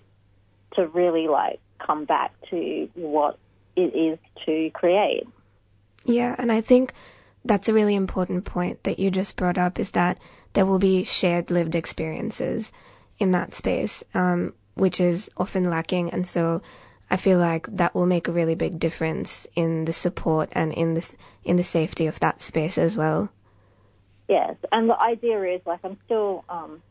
[0.74, 3.38] to really like come back to what
[3.76, 5.26] it is to create.
[6.04, 6.92] Yeah, and I think
[7.46, 10.18] that's a really important point that you just brought up is that
[10.52, 12.72] there will be shared lived experiences
[13.18, 16.10] in that space, um, which is often lacking.
[16.10, 16.62] And so
[17.10, 20.94] I feel like that will make a really big difference in the support and in
[20.94, 21.14] the,
[21.44, 23.30] in the safety of that space as well.
[24.28, 26.82] Yes, and the idea is like I'm still um,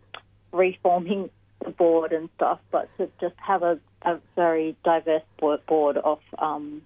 [0.54, 1.30] reforming
[1.64, 6.20] the board and stuff, but to just have a, a very diverse board, board of
[6.38, 6.82] um,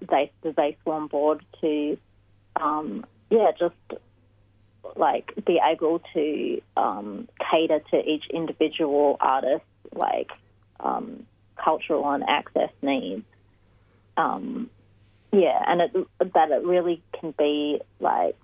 [0.00, 1.98] they the they swarm board to
[2.56, 3.74] um, yeah just
[4.96, 9.64] like be able to um, cater to each individual artist
[9.94, 10.30] like
[10.80, 11.26] um,
[11.56, 13.24] cultural and access needs.
[14.16, 14.70] Um,
[15.32, 15.92] yeah, and it,
[16.34, 18.36] that it really can be like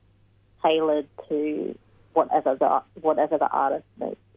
[0.62, 1.76] tailored to
[2.12, 3.84] whatever the whatever the artist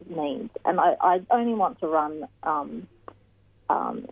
[0.08, 0.50] needs.
[0.64, 2.88] And I, I only want to run um,
[3.68, 4.06] um,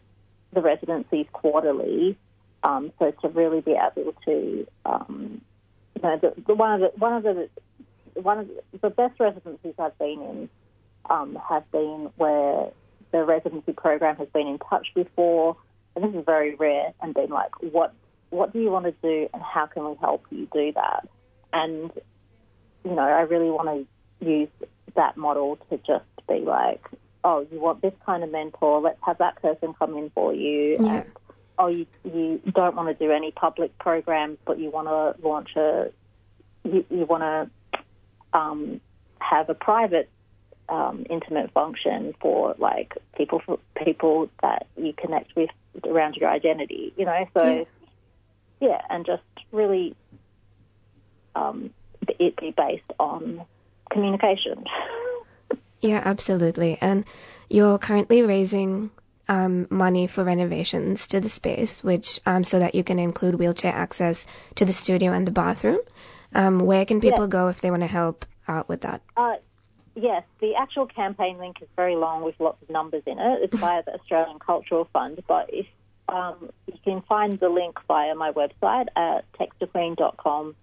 [0.53, 2.17] the residencies quarterly,
[2.67, 5.41] um, so to really be able to, um,
[5.95, 7.49] you know, the, the one of the one of the
[8.21, 10.49] one of the, the best residencies I've been in
[11.09, 12.71] um, have been where
[13.13, 15.57] the residency program has been in touch before,
[15.95, 17.95] and this is very rare, and been like, what
[18.31, 21.09] what do you want to do, and how can we help you do that?
[21.57, 21.91] and
[22.85, 23.87] you know, I really want
[24.21, 24.49] to use
[24.95, 26.87] that model to just be like,
[27.25, 28.81] oh, you want this kind of mentor?
[28.81, 30.79] Let's have that person come in for you.
[30.81, 30.99] Yeah.
[30.99, 31.13] And,
[31.59, 35.51] oh, you you don't want to do any public programs, but you want to launch
[35.57, 35.91] a,
[36.65, 38.81] you, you want to um,
[39.19, 40.09] have a private
[40.69, 45.51] um, intimate function for like people for people that you connect with
[45.85, 46.93] around your identity.
[46.97, 47.65] You know, so Yeah.
[48.69, 49.23] yeah, and just
[49.53, 49.95] really
[51.35, 51.71] um,
[52.19, 53.43] it be based on
[53.91, 54.65] communication.
[55.83, 56.79] Yeah, absolutely.
[56.81, 57.05] And
[57.51, 58.91] you're currently raising
[59.29, 63.73] um, money for renovations to the space, which um, so that you can include wheelchair
[63.73, 65.81] access to the studio and the bathroom.
[66.35, 67.29] Um, where can people Yeah.
[67.29, 69.01] go if they want to help out with that?
[69.17, 69.37] Uh,
[69.95, 73.43] yes, the actual campaign link is very long with lots of numbers in it.
[73.43, 75.67] It's via the Australian Cultural Fund, but if
[76.09, 80.55] um, you can find the link via my website at textaqueen.com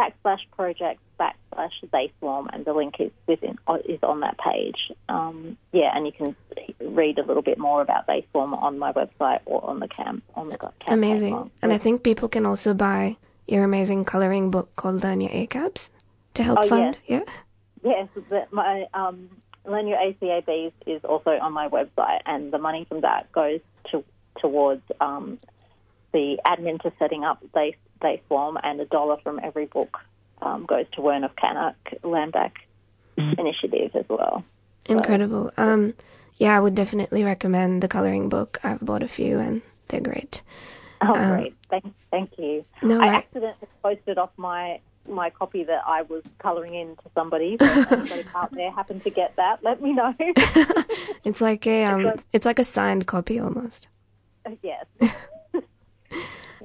[0.00, 4.90] backslash project backslash they swarm, and the link is within is on that page.
[5.08, 6.34] Um, yeah, and you can
[6.80, 10.22] read a little bit more about they swarm on my website or on the camp
[10.34, 10.94] on the campaign.
[10.94, 11.50] Amazing.
[11.62, 13.16] And I think people can also buy
[13.46, 15.90] your amazing coloring book called Learn Your ACABs
[16.34, 16.98] to help Oh, fund.
[17.06, 17.24] Yeah.
[17.82, 18.08] Yes,
[18.50, 19.28] my um,
[19.66, 23.60] Learn Your ACABs is also on my website, and the money from that goes
[23.90, 24.04] to
[24.40, 25.38] towards um,
[26.12, 29.98] the admin to setting up they they form, and a dollar from every book
[30.42, 32.54] um, goes to Wern of Cannock Land Back
[33.16, 34.42] initiative as well.
[34.86, 35.50] Incredible.
[35.58, 35.94] Um,
[36.38, 38.58] yeah, I would definitely recommend the coloring book.
[38.64, 40.42] I've bought a few and they're great.
[41.02, 41.54] Oh, Um, great!
[41.68, 42.64] Thank, thank you.
[42.82, 47.02] No, I I- accidentally posted off my my copy that I was colouring in to
[47.14, 47.56] somebody.
[47.60, 50.14] So if anybody out there happened to get that, let me know.
[51.24, 53.88] It's like a um, it's like a signed copy almost.
[54.62, 54.86] yes.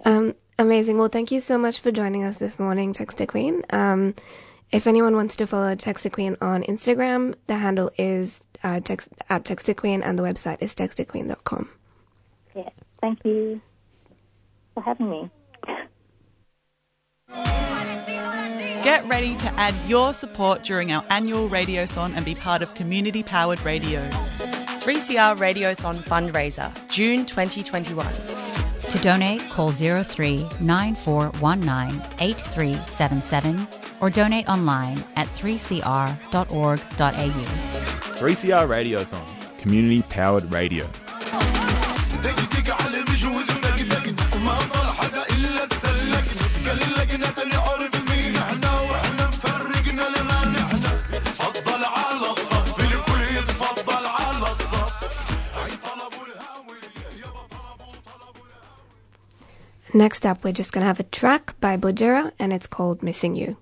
[0.05, 0.97] Um, amazing.
[0.97, 3.63] Well, thank you so much for joining us this morning, Texta Queen.
[3.69, 4.15] Um,
[4.71, 9.45] if anyone wants to follow Texta Queen on Instagram, the handle is uh, text, at
[9.45, 11.69] Texta Queen and the website is textaqueen.com.
[12.55, 12.69] Yeah.
[13.01, 13.61] Thank you
[14.73, 15.29] for having me.
[18.83, 23.23] Get ready to add your support during our annual Radiothon and be part of community
[23.23, 24.07] powered radio.
[24.09, 28.34] 3CR Radiothon fundraiser, June 2021.
[28.95, 33.67] To donate, call 03 9419 8377
[33.99, 36.15] or donate online at 3cr.org.au.
[38.15, 40.87] 3CR Radiothon, community powered radio.
[59.95, 63.37] Next up, we're just going to have a track by Bojera and it's called Missing
[63.37, 63.55] You.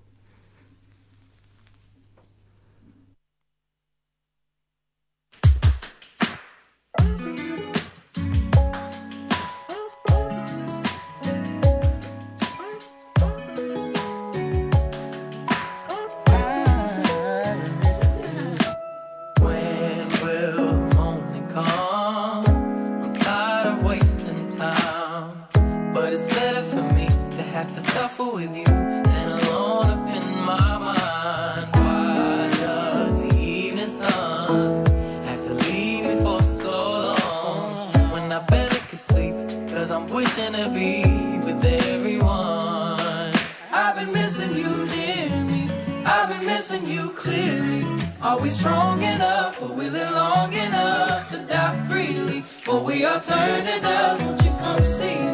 [28.23, 31.67] Have with you than alone up in my mind.
[31.73, 34.85] Why does the evening sun
[35.25, 38.11] have to leave me for so long?
[38.11, 39.35] When I barely can sleep,
[39.69, 41.03] cause I'm wishing to be
[41.45, 43.33] with everyone.
[43.71, 45.69] I've been missing you near me.
[46.05, 47.83] I've been missing you clearly.
[48.21, 52.41] Are we strong enough or will it long enough to die freely?
[52.41, 55.32] For we are turned to dust, won't you come see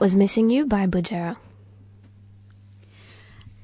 [0.00, 1.36] That was Missing You by Bujera.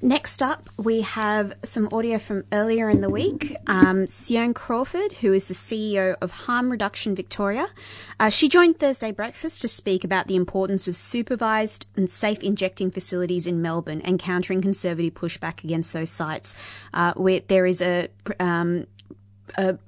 [0.02, 3.56] Next up, we have some audio from earlier in the week.
[3.66, 7.68] Um, Sione Crawford, who is the CEO of Harm Reduction Victoria,
[8.20, 12.90] uh, she joined Thursday Breakfast to speak about the importance of supervised and safe injecting
[12.90, 16.54] facilities in Melbourne and countering conservative pushback against those sites,
[16.92, 18.08] uh, where there is a,
[18.38, 18.86] um,
[19.56, 19.78] a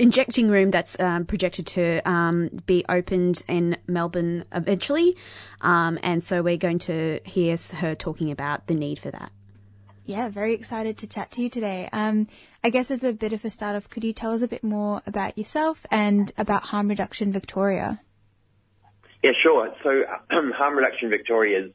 [0.00, 5.16] injecting room that's um, projected to um, be opened in Melbourne eventually.
[5.60, 9.30] Um, and so we're going to hear her talking about the need for that.
[10.04, 11.88] Yeah, very excited to chat to you today.
[11.92, 12.26] Um,
[12.64, 14.64] I guess as a bit of a start off, could you tell us a bit
[14.64, 18.00] more about yourself and about Harm Reduction Victoria?
[19.22, 19.72] Yeah, sure.
[19.84, 21.72] So Harm Reduction Victoria is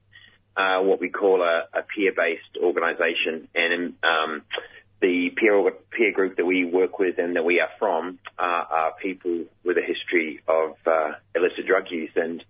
[0.58, 4.42] uh, what we call a, a peer-based organisation, and um,
[5.02, 8.94] the peer peer group that we work with and that we are from uh, are
[9.02, 12.44] people with a history of uh, illicit drug use, and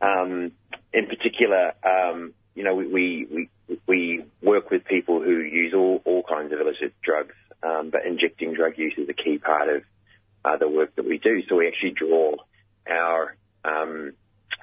[0.00, 0.52] um,
[0.92, 3.48] in particular, um, you know, we, we
[3.86, 8.54] we work with people who use all all kinds of illicit drugs, um, but injecting
[8.54, 9.82] drug use is a key part of
[10.44, 11.42] uh, the work that we do.
[11.48, 12.36] So we actually draw
[12.88, 14.12] our um,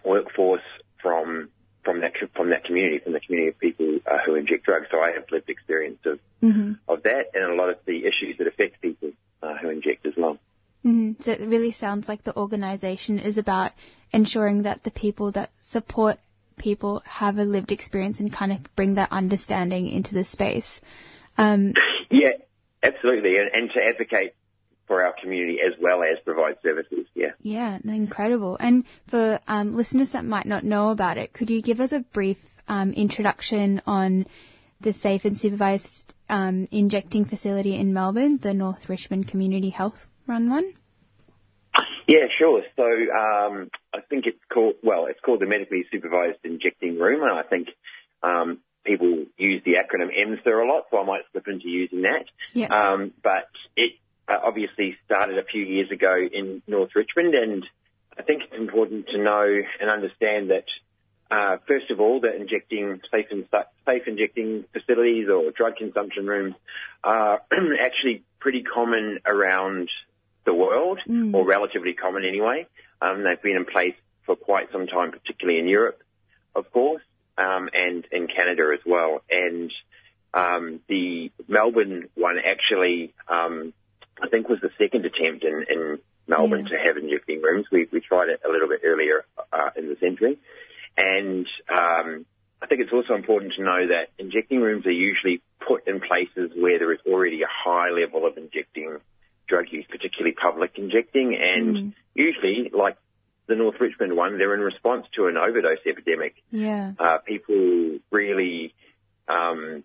[0.03, 0.61] workforce
[1.01, 1.49] from
[1.83, 4.87] from that from that community, from the community of people uh, who inject drugs.
[4.91, 6.73] So I have lived experience of Mm-hmm.
[6.87, 9.11] of that and a lot of the issues that affect people
[9.43, 10.39] uh, who inject as well.
[10.81, 13.73] hmm So it really sounds like the organisation is about
[14.11, 16.17] ensuring that the people that support
[16.57, 20.81] people have a lived experience and kind of bring that understanding into the space.
[21.37, 21.73] Um,
[22.09, 22.31] Yeah,
[22.83, 24.33] absolutely, and, and to advocate
[24.91, 27.05] for our community as well as provide services.
[27.15, 27.29] Yeah.
[27.41, 28.57] yeah, incredible.
[28.59, 32.01] And for um, listeners that might not know about it, could you give us a
[32.11, 32.37] brief
[32.67, 34.25] um, introduction on
[34.81, 40.49] the safe and supervised um, injecting facility in Melbourne, the North Richmond Community Health Run
[40.49, 40.73] one?
[42.05, 42.61] Yeah, sure.
[42.75, 47.31] So um, I think it's called well, it's called the medically supervised injecting room, and
[47.31, 47.69] I think
[48.23, 52.25] um, people use the acronym MSIR a lot, so I might slip into using that.
[52.53, 52.67] Yeah.
[52.67, 53.47] Um, but
[53.77, 53.93] it
[54.27, 57.65] uh, obviously started a few years ago in North Richmond, and
[58.17, 60.65] I think it's important to know and understand that.
[61.29, 63.45] Uh, first of all, that injecting safe and
[63.85, 66.55] safe injecting facilities or drug consumption rooms
[67.05, 67.41] are
[67.81, 69.87] actually pretty common around
[70.45, 70.99] the world,
[71.33, 72.67] or relatively common anyway.
[73.01, 73.95] Um, they've been in place
[74.25, 76.01] for quite some time, particularly in Europe,
[76.55, 77.01] of course,
[77.37, 79.21] um, and in Canada as well.
[79.29, 79.71] And
[80.33, 83.73] um, the Melbourne one actually, um,
[84.21, 87.65] I think, was the second attempt in, in Melbourne to have injecting rooms.
[87.71, 90.37] We, we tried it a little bit earlier uh, in the century.
[90.97, 92.25] And um,
[92.61, 96.51] I think it's also important to know that injecting rooms are usually put in places
[96.55, 98.97] where there is already a high level of injecting
[99.47, 102.97] drug use, particularly public injecting, and usually, like
[103.47, 106.35] the North Richmond one, they're in response to an overdose epidemic.
[106.51, 106.93] Yeah.
[106.97, 108.73] Uh, people really,
[109.27, 109.83] um,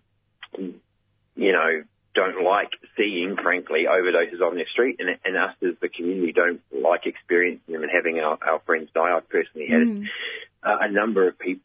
[0.57, 1.83] you know,
[2.17, 6.61] don't like seeing, frankly, overdoses on their street, and, and us as the community don't
[6.71, 9.11] like experiencing them and having our, our friends die.
[9.15, 10.03] I've personally had Mm.
[10.63, 11.63] uh, a number of people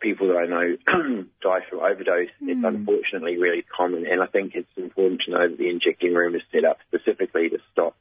[0.00, 0.66] people that I know
[1.42, 2.30] die from overdose.
[2.40, 6.34] It's unfortunately really common, and I think it's important to know that the injecting room
[6.34, 7.94] is set up specifically to stop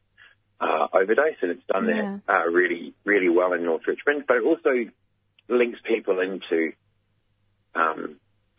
[0.61, 2.19] uh, overdose, and it's done Yeah.
[2.27, 4.23] that uh, really, really well in North Richmond.
[4.27, 4.73] But it also
[5.49, 6.71] links people into
[7.75, 8.15] um,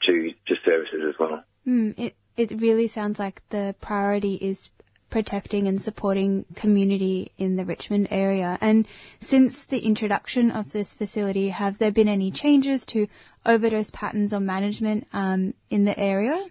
[0.07, 1.43] to to services as well.
[1.65, 4.71] Hmm, it it really sounds like the priority is
[5.11, 8.57] protecting and supporting community in the Richmond area.
[8.61, 8.87] And
[9.21, 13.09] since the introduction of this facility, have there been any changes to
[13.45, 16.43] overdose patterns or management um, in the area?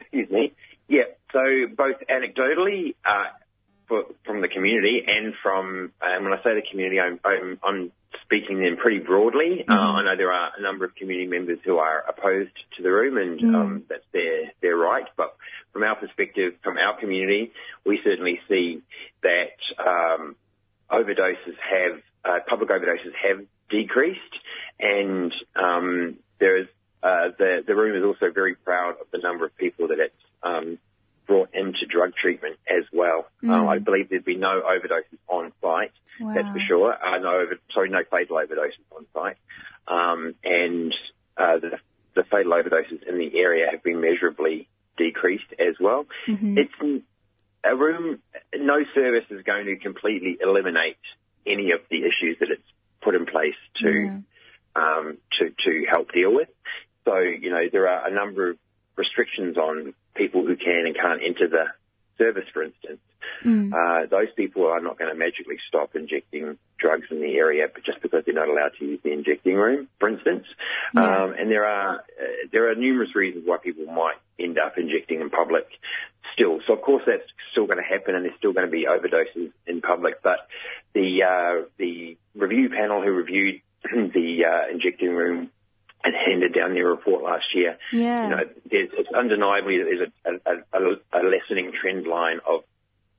[0.00, 0.52] Excuse me.
[0.88, 1.04] Yeah.
[1.32, 1.40] So
[1.74, 3.30] both anecdotally uh,
[3.88, 7.92] for, from the community and from, and when I say the community, I'm, I'm, I'm
[8.22, 9.64] speaking them pretty broadly.
[9.68, 12.90] Uh, I know there are a number of community members who are opposed to the
[12.90, 13.54] room, and Mm.
[13.54, 15.06] um, that's their their right.
[15.16, 15.34] But
[15.72, 17.52] from our perspective, from our community,
[17.84, 18.82] we certainly see
[19.22, 20.36] that um,
[20.90, 24.20] overdoses have uh, public overdoses have decreased,
[24.78, 26.66] and um, there is
[27.02, 30.14] uh, the the room is also very proud of the number of people that it's
[30.42, 30.78] um,
[31.32, 33.26] brought into drug treatment as well.
[33.42, 33.68] Mm.
[33.68, 35.92] I believe there'd be no overdoses on site.
[36.34, 36.92] That's for sure.
[36.92, 39.36] Uh, no, over, sorry, no fatal overdoses on site,
[39.88, 40.94] um, and
[41.38, 41.70] uh, the,
[42.14, 44.68] the fatal overdoses in the area have been measurably
[44.98, 46.04] decreased as well.
[46.28, 46.58] Mhm.
[46.58, 47.04] It's
[47.64, 48.18] a room.
[48.54, 50.98] No service is going to completely eliminate
[51.46, 52.68] any of the issues that it's
[53.00, 53.88] put in place to
[54.76, 56.48] um, to to help deal with.
[57.06, 58.58] So you know there are a number of
[58.96, 61.64] restrictions on people who can and can't enter the
[62.18, 63.00] service, for instance.
[63.44, 63.72] Mm.
[63.72, 67.84] Uh, those people are not going to magically stop injecting drugs in the area, but
[67.84, 70.46] just because they're not allowed to use the injecting room, for instance.
[70.94, 71.24] Yeah.
[71.24, 75.20] Um, and there are uh, there are numerous reasons why people might end up injecting
[75.20, 75.66] in public
[76.34, 76.60] still.
[76.66, 79.52] So of course that's still going to happen, and there's still going to be overdoses
[79.66, 80.22] in public.
[80.22, 80.46] But
[80.94, 85.50] the uh, the review panel who reviewed the uh, injecting room
[86.04, 88.24] and handed down their report last year Yeah.
[88.24, 92.62] you know, there's, it's undeniably that there's a, a, a, a lessening trend line of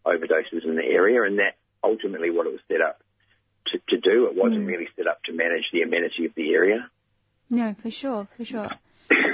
[0.06, 3.00] overdoses in the area, and that ultimately what it was set up
[3.68, 4.26] to, to do.
[4.26, 4.68] It wasn't Mm.
[4.68, 6.90] really set up to manage the amenity of the area.
[7.50, 8.70] No, for sure, for sure.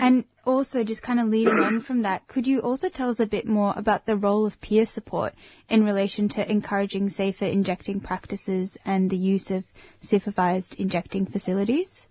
[0.01, 3.25] And also, just kind of leading on from that, could you also tell us a
[3.25, 5.33] bit more about the role of peer support
[5.69, 9.63] in relation to encouraging safer injecting practices and the use of
[10.01, 12.05] supervised injecting facilities?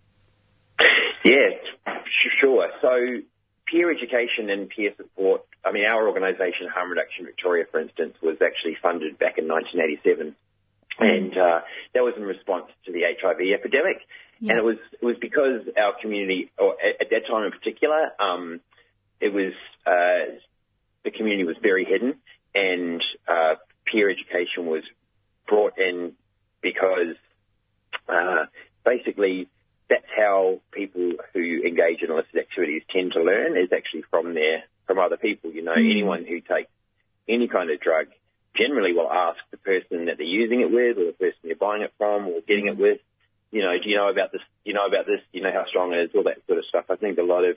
[1.25, 1.49] Yeah,
[2.41, 2.69] sure.
[2.81, 3.23] So
[3.67, 5.43] peer education and peer support.
[5.65, 10.35] I mean, our organisation, Harm Reduction Victoria, for instance, was actually funded back in 1987,
[10.99, 11.61] and uh,
[11.95, 13.99] that was in response to the HIV epidemic.
[14.41, 14.53] Yeah.
[14.53, 18.11] And it was it was because our community, or at, at that time in particular,
[18.21, 18.61] um,
[19.21, 19.53] it was
[19.87, 20.39] uh,
[21.05, 22.15] the community was very hidden,
[22.55, 23.55] and uh,
[23.85, 24.85] peer education was
[25.49, 26.13] brought in
[26.61, 27.17] because
[28.09, 28.45] uh,
[28.85, 29.49] basically
[29.89, 34.65] that's how people who engage in illicit activities tend to learn is actually from their
[34.87, 35.51] from other people.
[35.53, 35.91] You know, Mm.
[35.91, 36.71] anyone who takes
[37.29, 38.09] any kind of drug
[38.55, 41.83] generally will ask the person that they're using it with or the person they're buying
[41.83, 42.99] it from or getting it with,
[43.53, 44.41] you know, do you know about this?
[44.65, 45.21] Do you know about this?
[45.33, 46.11] Do you know how strong it is?
[46.15, 46.87] All that sort of stuff.
[46.91, 47.57] I think a lot of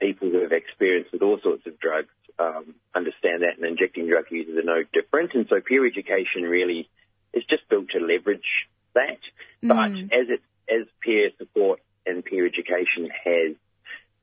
[0.00, 2.08] people who have experience with all sorts of drugs
[2.38, 5.34] um, understand that, and injecting drug users are no different.
[5.34, 6.88] And so peer education really
[7.32, 9.18] is just built to leverage that.
[9.62, 10.12] But Mm.
[10.12, 13.56] as it as peer support and peer education has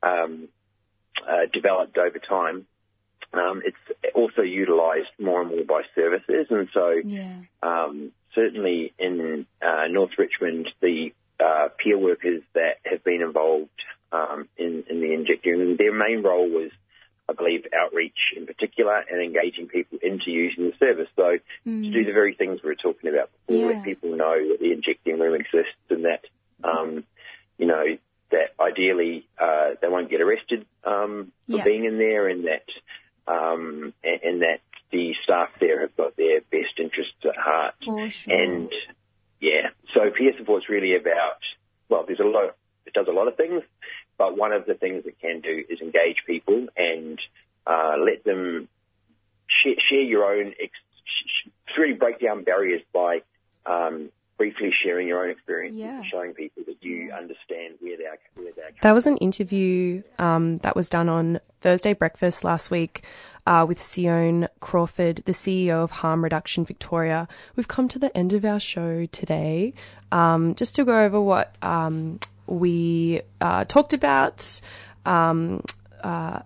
[0.04, 0.48] um,
[1.28, 2.66] uh, developed over time,
[3.34, 7.42] um, it's also utilised more and more by services, and so Yeah.
[7.64, 13.70] um, certainly in uh, North Richmond, the uh, peer workers that have been involved
[14.12, 16.72] um, in, in the injecting their main role was,
[17.32, 21.08] I believe, outreach in particular and engaging people into using the service.
[21.16, 23.76] So to do the very things we were talking about before, Yeah.
[23.76, 26.24] let people know that the injecting room exists and that,
[26.64, 27.04] um,
[27.58, 27.86] you know,
[28.32, 31.64] that ideally uh, they won't get arrested um, for Yeah.
[31.64, 32.68] being in there and that
[33.28, 37.76] um, and, and that the staff there have got their best interests at heart.
[37.86, 38.34] For sure.
[38.34, 38.72] And
[39.40, 41.40] yeah, so peer support's really about
[41.90, 42.56] well, there's a lot.
[42.86, 43.62] It does a lot of things,
[44.22, 47.20] but one of the things it can do is engage people and
[47.66, 48.68] uh, let them
[49.48, 50.54] share, share your own.
[50.62, 53.24] Ex- really break down barriers by
[53.66, 58.54] um, briefly sharing your own experience and showing people that you understand where they're where
[58.56, 63.04] they're That was an interview um, that was done on Thursday Breakfast last week
[63.48, 67.28] uh, with Sione Crawford, the CEO of Harm Reduction Victoria.
[67.56, 69.74] We've come to the end of our show today.
[70.12, 72.20] Um, just to go over what um,
[72.52, 74.62] we uh, talked about.
[75.06, 75.64] Um,
[76.04, 76.42] uh,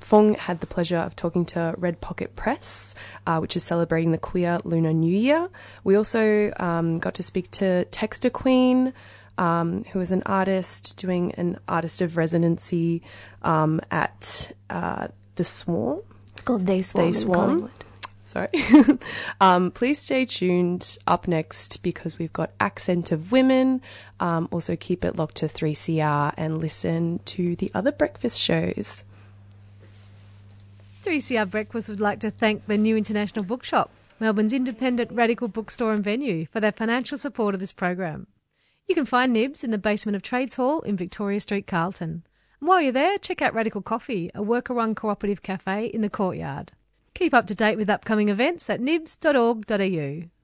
[0.00, 2.94] Fong had the pleasure of talking to Red Pocket Press,
[3.26, 5.48] uh, which is celebrating the queer Lunar New Year.
[5.84, 8.94] We also um, got to speak to Texta Queen,
[9.36, 13.02] um, who is an artist doing an artist of residency
[13.42, 16.00] um, at uh, the Swarm.
[16.32, 17.06] It's called They Swarm.
[17.06, 17.70] They Swarm.
[18.28, 18.48] Sorry.
[19.40, 23.80] um, please stay tuned up next because we've got Accent of Women.
[24.20, 29.04] Um, also, keep it locked to 3CR and listen to the other breakfast shows.
[31.04, 33.88] 3CR Breakfast would like to thank the New International Bookshop,
[34.20, 38.26] Melbourne's independent radical bookstore and venue, for their financial support of this program.
[38.86, 42.24] You can find Nibs in the basement of Trades Hall in Victoria Street, Carlton.
[42.60, 46.72] And while you're there, check out Radical Coffee, a worker-run cooperative cafe in the courtyard.
[47.14, 50.37] Keep up to date with upcoming events at nibs.org.au.